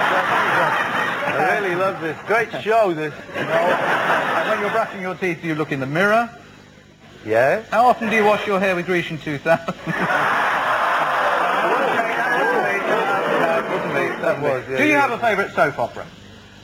I 1.29 1.59
really 1.59 1.75
love 1.75 2.01
this. 2.01 2.17
Great 2.27 2.51
show, 2.63 2.93
this. 2.93 3.13
And 3.35 4.49
when 4.49 4.59
you're 4.59 4.71
brushing 4.71 5.01
your 5.01 5.15
teeth, 5.15 5.41
do 5.41 5.47
you 5.47 5.55
look 5.55 5.71
in 5.71 5.79
the 5.79 5.85
mirror? 5.85 6.29
Yes. 7.27 7.67
How 7.67 7.87
often 7.87 8.09
do 8.09 8.15
you 8.15 8.23
wash 8.23 8.47
your 8.47 8.57
hair 8.57 8.73
with 8.73 8.85
Grecian 8.85 9.17
2000? 9.17 9.59
That 14.21 14.41
was, 14.41 14.63
yeah, 14.69 14.77
do 14.77 14.83
you 14.83 14.91
yeah. 14.91 15.01
have 15.01 15.11
a 15.11 15.19
favourite 15.19 15.51
soap 15.53 15.77
opera? 15.77 16.05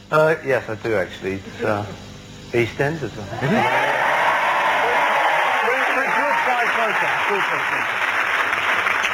Uh, 0.10 0.36
yes, 0.46 0.68
I 0.70 0.76
do, 0.76 0.96
actually. 0.96 1.34
It's 1.34 1.62
uh, 1.62 1.86
EastEnders. 2.52 3.04
Is 3.04 3.12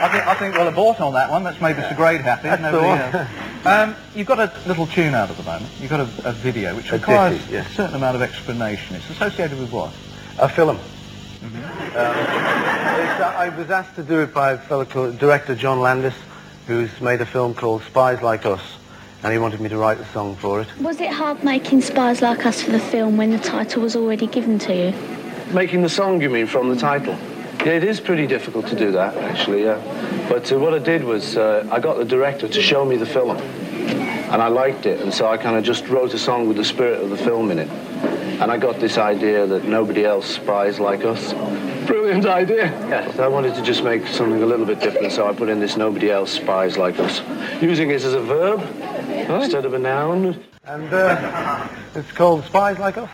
I 0.01 0.09
think, 0.11 0.27
I 0.27 0.33
think 0.35 0.55
we'll 0.55 0.67
abort 0.67 1.01
on 1.01 1.13
that 1.13 1.29
one. 1.29 1.43
That's 1.43 1.59
made 1.59 1.75
us 1.77 1.91
Mr. 1.91 1.97
Grade 1.97 2.21
happy. 2.21 2.43
That's 2.43 2.61
the 2.61 2.71
Nobody. 2.71 3.27
Um, 3.65 3.95
you've 4.15 4.27
got 4.27 4.39
a 4.39 4.51
little 4.67 4.87
tune 4.87 5.13
out 5.13 5.29
at 5.29 5.37
the 5.37 5.43
moment. 5.43 5.71
You've 5.79 5.89
got 5.89 5.99
a, 5.99 6.29
a 6.29 6.31
video 6.31 6.75
which 6.75 6.91
A 6.91 6.97
requires 6.97 7.39
ditty, 7.39 7.53
yes. 7.53 7.69
a 7.71 7.73
certain 7.73 7.95
amount 7.95 8.15
of 8.15 8.21
explanation. 8.21 8.95
It's 8.95 9.09
associated 9.09 9.59
with 9.59 9.71
what? 9.71 9.93
A 10.39 10.47
film. 10.47 10.79
Um, 11.41 11.55
it's, 11.55 11.95
uh, 11.95 13.33
I 13.37 13.49
was 13.49 13.69
asked 13.69 13.95
to 13.95 14.03
do 14.03 14.19
it 14.19 14.33
by 14.33 14.51
a 14.51 14.57
fellow 14.57 14.83
called 14.83 15.17
director 15.19 15.55
John 15.55 15.79
Landis, 15.79 16.13
who's 16.67 16.99
made 16.99 17.21
a 17.21 17.25
film 17.25 17.53
called 17.53 17.81
Spies 17.83 18.21
Like 18.21 18.45
Us, 18.45 18.61
and 19.23 19.31
he 19.31 19.39
wanted 19.39 19.61
me 19.61 19.69
to 19.69 19.77
write 19.77 19.97
the 19.97 20.05
song 20.05 20.35
for 20.35 20.59
it. 20.61 20.67
Was 20.81 20.99
it 20.99 21.11
hard 21.11 21.41
making 21.43 21.81
Spies 21.81 22.21
Like 22.21 22.45
Us 22.45 22.61
for 22.61 22.71
the 22.71 22.79
film 22.79 23.15
when 23.15 23.31
the 23.31 23.39
title 23.39 23.81
was 23.83 23.95
already 23.95 24.27
given 24.27 24.59
to 24.59 24.75
you? 24.75 25.53
Making 25.53 25.81
the 25.81 25.89
song, 25.89 26.21
you 26.21 26.29
mean, 26.29 26.45
from 26.45 26.69
the 26.69 26.75
title? 26.75 27.17
Yeah, 27.59 27.73
it 27.73 27.83
is 27.85 27.99
pretty 28.01 28.27
difficult 28.27 28.67
to 28.67 28.75
do 28.75 28.91
that, 28.91 29.15
actually, 29.17 29.63
yeah. 29.63 30.27
But 30.27 30.51
uh, 30.51 30.59
what 30.59 30.73
I 30.73 30.79
did 30.79 31.03
was 31.03 31.37
uh, 31.37 31.67
I 31.71 31.79
got 31.79 31.97
the 31.97 32.05
director 32.05 32.49
to 32.49 32.61
show 32.61 32.83
me 32.83 32.97
the 32.97 33.05
film, 33.05 33.37
and 33.37 34.41
I 34.41 34.47
liked 34.49 34.85
it, 34.85 34.99
and 35.01 35.13
so 35.13 35.27
I 35.27 35.37
kind 35.37 35.55
of 35.55 35.63
just 35.63 35.87
wrote 35.87 36.13
a 36.13 36.19
song 36.19 36.49
with 36.49 36.57
the 36.57 36.65
spirit 36.65 37.01
of 37.01 37.09
the 37.09 37.17
film 37.17 37.49
in 37.49 37.59
it. 37.59 37.69
And 38.39 38.49
I 38.51 38.57
got 38.57 38.79
this 38.79 38.97
idea 38.97 39.45
that 39.47 39.65
nobody 39.65 40.05
else 40.05 40.25
spies 40.25 40.79
like 40.79 41.03
us. 41.03 41.33
Brilliant 41.85 42.25
idea. 42.25 42.67
Yes, 42.87 43.19
I 43.19 43.27
wanted 43.27 43.53
to 43.55 43.61
just 43.61 43.83
make 43.83 44.07
something 44.07 44.41
a 44.41 44.45
little 44.45 44.65
bit 44.65 44.79
different, 44.79 45.11
so 45.11 45.27
I 45.27 45.33
put 45.33 45.49
in 45.49 45.59
this 45.59 45.75
nobody 45.75 46.09
else 46.09 46.31
spies 46.31 46.77
like 46.77 46.99
us, 46.99 47.21
using 47.61 47.89
it 47.89 47.95
as 47.95 48.13
a 48.13 48.21
verb 48.21 48.61
instead 49.29 49.65
of 49.65 49.73
a 49.73 49.79
noun. 49.79 50.41
And 50.63 50.93
uh, 50.93 51.67
it's 51.95 52.11
called 52.13 52.45
Spies 52.45 52.79
Like 52.79 52.97
Us. 52.97 53.09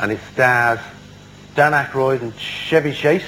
And 0.00 0.12
it 0.12 0.20
stars 0.32 0.80
Dan 1.54 1.72
Aykroyd 1.72 2.20
and 2.20 2.36
Chevy 2.36 2.92
Chase, 2.92 3.24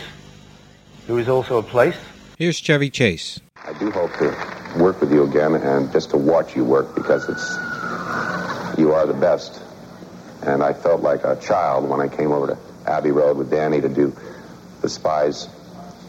who 1.06 1.16
is 1.16 1.28
also 1.28 1.58
a 1.58 1.62
place. 1.62 1.96
Here's 2.36 2.58
Chevy 2.58 2.90
Chase. 2.90 3.40
I 3.64 3.72
do 3.78 3.90
hope 3.90 4.12
to 4.18 4.36
work 4.78 5.00
with 5.00 5.10
you 5.10 5.24
again 5.24 5.54
and 5.54 5.90
just 5.90 6.10
to 6.10 6.16
watch 6.16 6.54
you 6.54 6.64
work 6.64 6.94
because 6.94 7.28
it's 7.28 8.78
you 8.78 8.92
are 8.92 9.06
the 9.06 9.16
best. 9.18 9.62
And 10.42 10.62
I 10.62 10.72
felt 10.72 11.02
like 11.02 11.24
a 11.24 11.36
child 11.36 11.88
when 11.88 12.00
I 12.00 12.08
came 12.08 12.32
over 12.32 12.46
to 12.48 12.58
Abbey 12.90 13.10
Road 13.10 13.36
with 13.36 13.50
Danny 13.50 13.80
to 13.80 13.88
do 13.88 14.14
the 14.80 14.88
Spies 14.88 15.48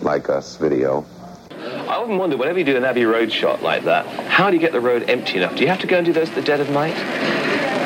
Like 0.01 0.29
Us 0.29 0.55
video. 0.55 1.05
I 1.51 1.95
often 1.97 2.17
wonder, 2.17 2.37
whenever 2.37 2.57
you 2.57 2.65
do 2.65 2.77
an 2.77 2.85
Abbey 2.85 3.05
Road 3.05 3.31
shot 3.31 3.61
like 3.61 3.83
that, 3.83 4.05
how 4.27 4.49
do 4.49 4.55
you 4.55 4.61
get 4.61 4.71
the 4.71 4.79
road 4.79 5.09
empty 5.09 5.37
enough? 5.37 5.55
Do 5.55 5.61
you 5.61 5.67
have 5.67 5.81
to 5.81 5.87
go 5.87 5.97
and 5.97 6.05
do 6.05 6.13
those 6.13 6.29
at 6.29 6.35
the 6.35 6.41
dead 6.41 6.59
of 6.59 6.69
night? 6.69 6.95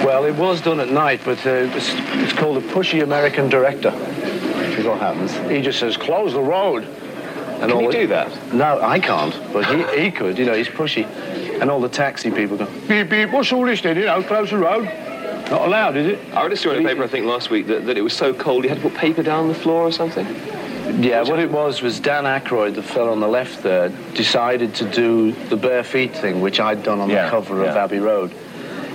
Well, 0.06 0.26
it 0.26 0.36
was 0.36 0.62
done 0.62 0.80
at 0.80 0.89
night, 0.89 1.22
but 1.26 1.39
uh, 1.46 1.50
it's, 1.76 1.89
it's 1.93 2.34
called 2.34 2.58
a 2.58 2.62
pushy 2.62 3.02
American 3.04 3.50
director. 3.50 3.91
Which 3.91 4.80
is 4.80 4.86
what 4.86 5.00
happens. 5.00 5.34
He 5.50 5.62
just 5.62 5.80
says, 5.80 5.98
close 5.98 6.34
the 6.34 6.41
road. 6.41 6.84
And 6.84 7.62
Can 7.62 7.72
all 7.72 7.82
you 7.82 7.91
the- 7.91 7.98
do 8.00 8.08
that? 8.08 8.54
No, 8.54 8.80
I 8.82 9.00
can't, 9.00 9.34
but 9.52 9.66
he, 9.66 10.04
he 10.04 10.12
could. 10.12 10.38
You 10.38 10.46
know, 10.46 10.54
he's 10.54 10.68
pushy. 10.68 11.06
And 11.60 11.72
all 11.72 11.82
the 11.82 11.89
taxi 11.89 12.30
people 12.32 12.58
go, 12.58 12.66
beep, 12.88 13.10
beep, 13.10 13.32
what's 13.32 13.52
all 13.52 13.66
this 13.66 13.82
then? 13.82 13.98
You 13.98 14.06
know, 14.06 14.22
close 14.24 14.52
the 14.52 14.58
road. 14.58 14.86
Not 15.50 15.68
allowed, 15.68 15.96
is 15.96 16.08
it? 16.08 16.34
I 16.34 16.43
read 16.43 16.54
a 16.54 16.58
story 16.58 16.78
in 16.78 16.84
the 16.84 16.89
paper, 16.89 17.04
I 17.04 17.08
think, 17.08 17.26
last 17.26 17.50
week 17.50 17.68
that, 17.68 17.86
that 17.86 17.98
it 17.98 18.02
was 18.02 18.14
so 18.14 18.34
cold 18.34 18.64
you 18.64 18.70
had 18.70 18.80
to 18.82 18.89
put 18.89 18.96
paper 18.96 19.22
down 19.22 19.48
the 19.48 19.54
floor 19.54 19.84
or 19.84 19.91
something. 19.91 20.26
Yeah, 21.04 21.22
what 21.24 21.39
it 21.39 21.52
was 21.52 21.82
was 21.82 22.00
Dan 22.00 22.24
Aykroyd, 22.24 22.76
the 22.76 22.82
fellow 22.84 23.12
on 23.12 23.20
the 23.20 23.28
left 23.28 23.62
there, 23.64 23.89
decided 24.14 24.74
to 24.76 24.89
do 24.89 25.34
the 25.50 25.58
bare 25.58 25.84
feet 25.84 26.16
thing, 26.16 26.41
which 26.41 26.60
I'd 26.60 26.84
done 26.84 27.00
on 27.00 27.10
Yeah, 27.10 27.26
the 27.26 27.30
cover 27.32 27.62
of 27.62 27.68
yeah. 27.76 27.84
Abbey 27.84 28.00
Road. 28.00 28.34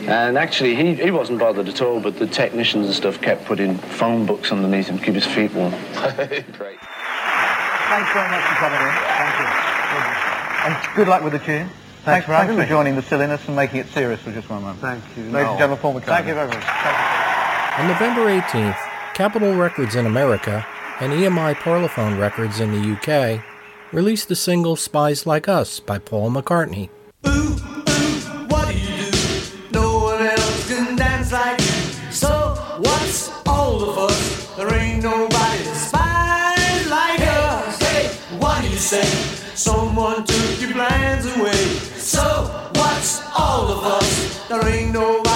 And 0.09 0.39
actually, 0.39 0.75
he, 0.75 0.95
he 0.95 1.11
wasn't 1.11 1.39
bothered 1.39 1.69
at 1.69 1.83
all, 1.83 2.01
but 2.01 2.19
the 2.19 2.27
technicians 2.27 2.87
and 2.87 2.95
stuff 2.95 3.21
kept 3.21 3.45
putting 3.45 3.77
phone 3.77 4.25
books 4.27 4.51
underneath 4.51 4.89
him 4.89 4.99
to 4.99 5.05
keep 5.05 5.15
his 5.15 5.27
feet 5.27 5.53
warm. 5.53 5.71
Great. 5.93 6.79
Thanks 7.91 8.13
very 8.13 8.31
much 8.31 8.45
for 8.45 8.55
coming 8.57 8.81
in. 8.81 8.93
Thank 9.21 9.39
you. 9.39 9.47
And 10.65 10.97
good 10.97 11.09
luck 11.09 11.23
with 11.23 11.33
the 11.35 11.39
tune. 11.41 11.69
Thanks, 12.05 12.27
for 12.27 12.33
thanks 12.33 12.55
for 12.55 12.65
joining 12.67 12.97
the 12.97 13.03
silliness 13.03 13.47
and 13.47 13.55
making 13.57 13.81
it 13.81 13.87
serious 13.89 14.21
for 14.21 14.33
just 14.33 14.49
one 14.49 14.63
moment. 14.63 14.81
Thank 14.81 15.05
you. 15.17 15.25
Ladies 15.25 15.33
Noel. 15.33 15.51
and 15.51 15.59
gentlemen, 15.59 15.79
Paul 15.83 15.95
McCartney. 15.95 16.05
Thank 16.05 16.27
you 16.29 16.35
very 16.35 16.49
much. 16.49 16.65
On 17.79 17.87
November 17.89 18.41
18th, 18.41 18.79
Capitol 19.15 19.55
Records 19.55 19.95
in 19.97 20.07
America 20.07 20.67
and 21.01 21.13
EMI 21.13 21.55
Parlophone 21.57 22.19
Records 22.19 22.59
in 22.61 22.71
the 22.73 22.93
UK 22.97 23.43
released 23.93 24.29
the 24.29 24.37
single 24.37 24.77
Spies 24.77 25.27
Like 25.27 25.49
Us 25.49 25.79
by 25.81 25.99
Paul 25.99 26.31
McCartney. 26.31 26.89
What 27.23 28.69
do 28.69 28.79
you 28.79 29.11
do? 29.11 29.19
No 29.73 29.99
one 30.05 30.23
else 30.27 30.69
can 30.69 30.97
dance 30.97 31.33
like 31.33 31.61
you. 31.61 31.67
So 32.13 32.55
what's 32.79 33.31
all 33.47 33.83
of 33.89 33.99
us? 34.11 34.57
There 34.57 34.73
ain't 34.75 35.03
nobody 35.03 35.65
spies 35.75 36.89
like 36.89 37.21
us. 37.21 37.79
Hey, 37.83 38.09
what 38.39 38.63
do 38.63 38.69
you 38.69 38.77
say? 38.77 39.05
Someone 39.55 40.25
took 40.25 40.61
your 40.61 40.73
plans 40.73 41.27
away. 41.37 41.90
So 42.11 42.25
what's 42.75 43.23
all 43.39 43.71
of 43.71 43.85
us? 43.85 44.49
There 44.49 44.69
ain't 44.69 44.93
nobody 44.93 45.30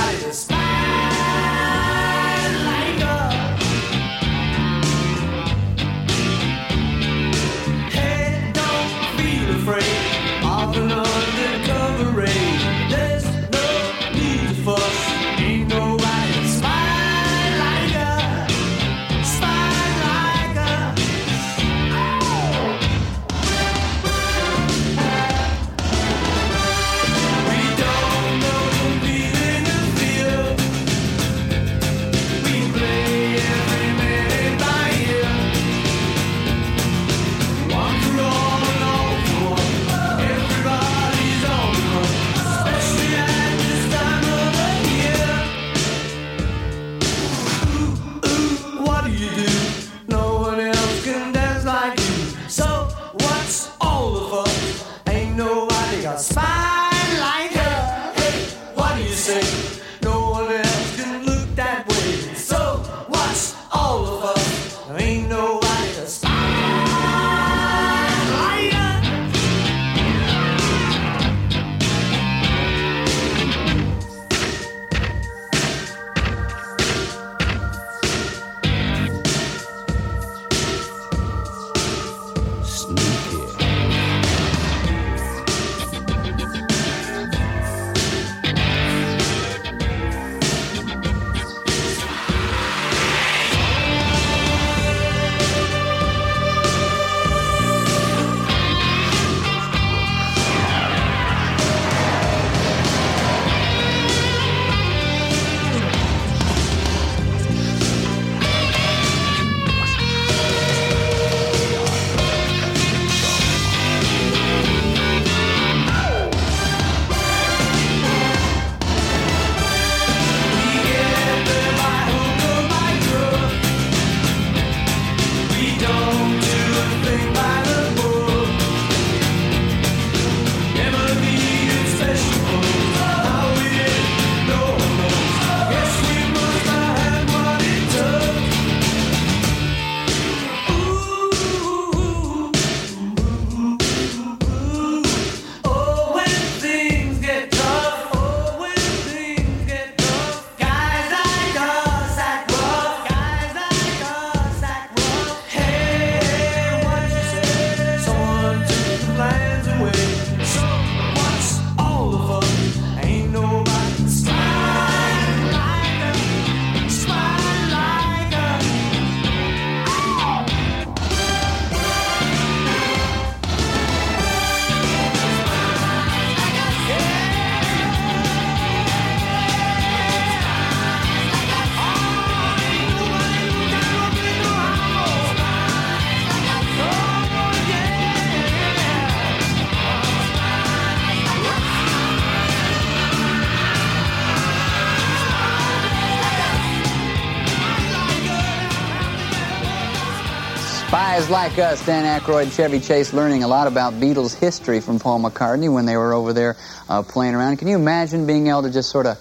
Spies 201.24 201.30
Like 201.30 201.58
Us, 201.58 201.86
Dan 201.86 202.20
Aykroyd, 202.20 202.42
and 202.42 202.52
Chevy 202.52 202.80
Chase, 202.80 203.14
learning 203.14 203.44
a 203.44 203.48
lot 203.48 203.66
about 203.66 203.94
Beatles 203.94 204.38
history 204.38 204.80
from 204.80 204.98
Paul 204.98 205.20
McCartney 205.20 205.72
when 205.72 205.86
they 205.86 205.96
were 205.96 206.12
over 206.12 206.34
there 206.34 206.54
uh, 206.90 207.02
playing 207.02 207.34
around. 207.34 207.56
Can 207.56 207.66
you 207.66 207.76
imagine 207.76 208.26
being 208.26 208.48
able 208.48 208.62
to 208.64 208.70
just 208.70 208.90
sort 208.90 209.06
of 209.06 209.16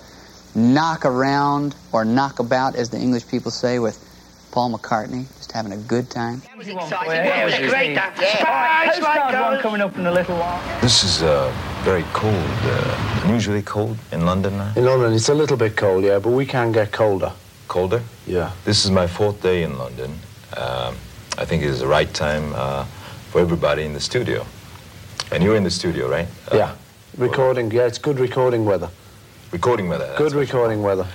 knock 0.53 1.05
around 1.05 1.75
or 1.93 2.03
knock 2.03 2.39
about, 2.39 2.75
as 2.75 2.89
the 2.89 2.97
English 2.99 3.29
people 3.29 3.51
say, 3.51 3.79
with 3.79 3.97
Paul 4.51 4.77
McCartney, 4.77 5.27
just 5.37 5.53
having 5.53 5.71
a 5.71 5.77
good 5.77 6.09
time? 6.09 6.41
Yeah, 6.43 6.51
it 6.51 7.45
was 7.45 7.71
great. 7.71 7.95
Spies 7.95 8.99
like 9.01 9.33
us. 9.33 9.61
coming 9.61 9.79
up 9.79 9.97
in 9.97 10.05
a 10.05 10.11
little 10.11 10.35
while. 10.35 10.81
This 10.81 11.05
is 11.05 11.23
uh, 11.23 11.53
very 11.83 12.03
cold, 12.11 12.35
uh, 12.35 13.21
unusually 13.23 13.61
cold 13.61 13.97
in 14.11 14.25
London 14.25 14.57
now. 14.57 14.73
In 14.75 14.83
London, 14.83 15.13
it's 15.13 15.29
a 15.29 15.33
little 15.33 15.55
bit 15.57 15.77
cold, 15.77 16.03
yeah, 16.03 16.19
but 16.19 16.31
we 16.31 16.45
can 16.45 16.73
get 16.73 16.91
colder. 16.91 17.31
Colder? 17.69 18.03
Yeah. 18.27 18.51
This 18.65 18.83
is 18.83 18.91
my 18.91 19.07
fourth 19.07 19.41
day 19.41 19.63
in 19.63 19.77
London. 19.77 20.19
Um, 20.57 20.95
I 21.37 21.45
think 21.45 21.63
it 21.63 21.69
is 21.69 21.79
the 21.79 21.87
right 21.87 22.13
time 22.13 22.53
uh, 22.55 22.85
for 23.31 23.41
everybody 23.41 23.83
in 23.83 23.93
the 23.93 23.99
studio. 23.99 24.45
And 25.31 25.43
you're 25.43 25.55
in 25.55 25.63
the 25.63 25.71
studio, 25.71 26.07
right? 26.07 26.27
Uh, 26.51 26.57
yeah. 26.57 26.75
Recording, 27.17 27.71
yeah, 27.71 27.87
it's 27.87 27.97
good 27.97 28.19
recording 28.19 28.65
weather. 28.65 28.89
Recording 29.51 29.89
weather. 29.89 30.13
Good 30.17 30.33
recording 30.33 30.83
weather. 30.83 31.07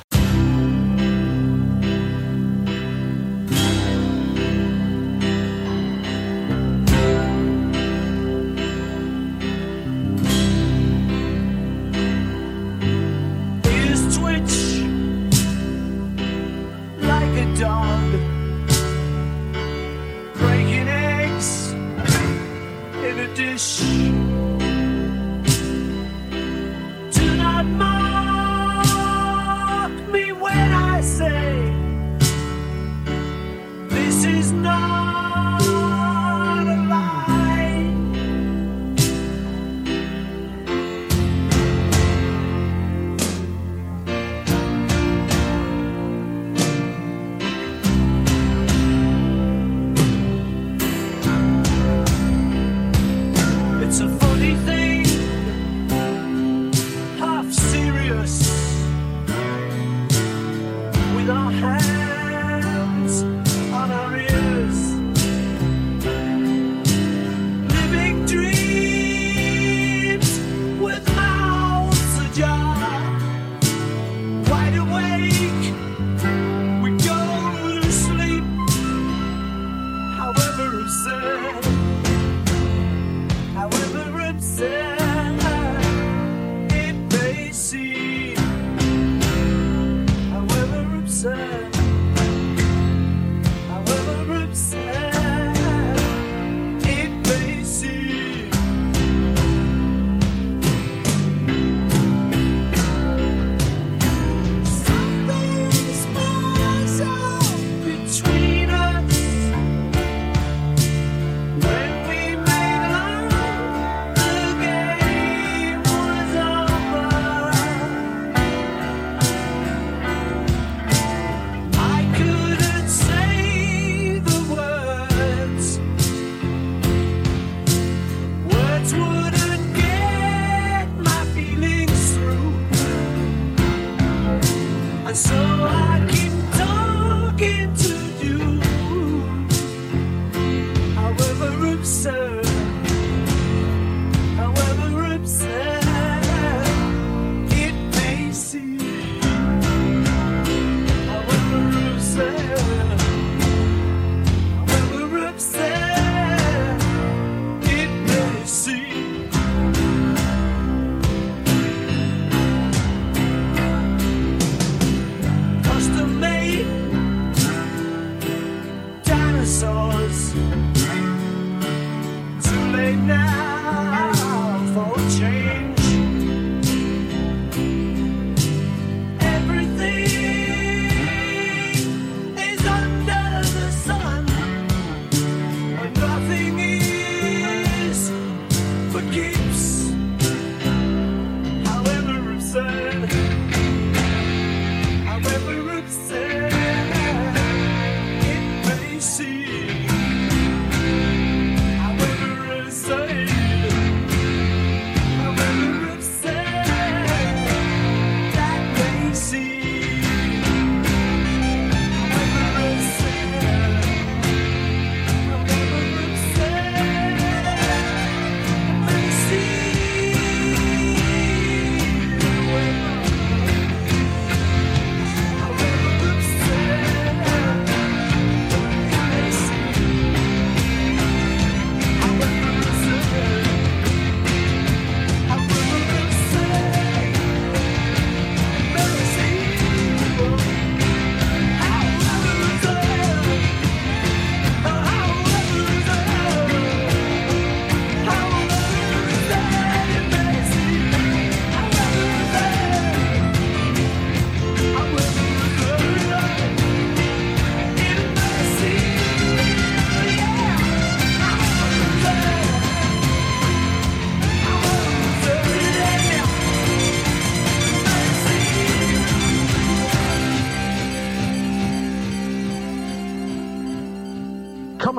It's 53.88 54.00
a 54.00 54.27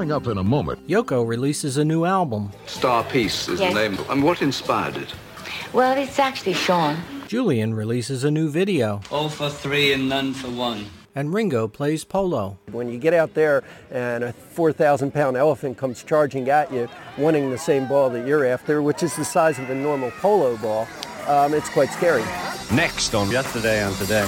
Coming 0.10 0.26
up 0.26 0.32
in 0.32 0.40
a 0.40 0.44
moment, 0.44 0.88
Yoko 0.88 1.24
releases 1.28 1.78
a 1.78 1.86
new 1.86 2.04
album. 2.04 2.52
Star 2.66 3.04
Peace 3.04 3.48
is 3.48 3.60
Yes. 3.60 3.72
the 3.76 3.80
name. 3.90 4.00
And 4.10 4.24
what 4.24 4.42
inspired 4.42 4.98
it? 4.98 5.14
Well, 5.72 5.96
it's 5.96 6.18
actually 6.18 6.54
Sean. 6.54 6.98
Julian 7.28 7.76
releases 7.76 8.24
a 8.24 8.32
new 8.32 8.50
video. 8.50 9.02
All 9.12 9.30
for 9.30 9.52
three 9.52 9.94
and 9.94 10.10
none 10.10 10.34
for 10.34 10.50
one. 10.50 10.88
And 11.14 11.32
Ringo 11.32 11.68
plays 11.68 12.06
polo. 12.06 12.58
When 12.72 12.90
you 12.92 12.98
get 12.98 13.14
out 13.14 13.36
there 13.36 13.64
and 13.92 14.24
a 14.24 14.34
4,000 14.34 15.14
pound 15.14 15.38
elephant 15.38 15.78
comes 15.78 16.02
charging 16.02 16.50
at 16.50 16.74
you, 16.74 16.90
wanting 17.20 17.52
the 17.52 17.60
same 17.60 17.88
ball 17.88 18.10
that 18.10 18.26
you're 18.26 18.46
after, 18.46 18.82
which 18.82 19.04
is 19.04 19.16
the 19.16 19.26
size 19.26 19.60
of 19.60 19.70
a 19.70 19.76
normal 19.76 20.10
polo 20.20 20.58
ball, 20.58 20.88
um, 21.28 21.54
it's 21.54 21.70
quite 21.70 21.92
scary. 21.92 22.24
Next 22.74 23.14
on 23.14 23.30
Yesterday 23.30 23.84
and 23.84 23.96
Today. 23.98 24.28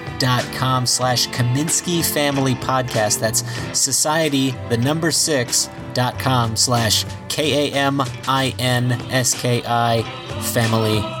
society6.com 0.21 0.85
slash 0.85 1.27
Kaminsky 1.29 2.05
Family 2.05 2.55
Podcast. 2.55 3.19
That's 3.19 3.43
society, 3.77 4.51
the 4.69 4.77
number 4.77 5.11
six, 5.11 5.69
dot 5.93 6.19
com 6.19 6.55
slash 6.55 7.05
K 7.27 7.71
A 7.71 7.73
M 7.73 8.01
I 8.27 8.53
N 8.59 8.93
S 9.11 9.39
K 9.39 9.61
I 9.65 10.03
Family 10.53 11.20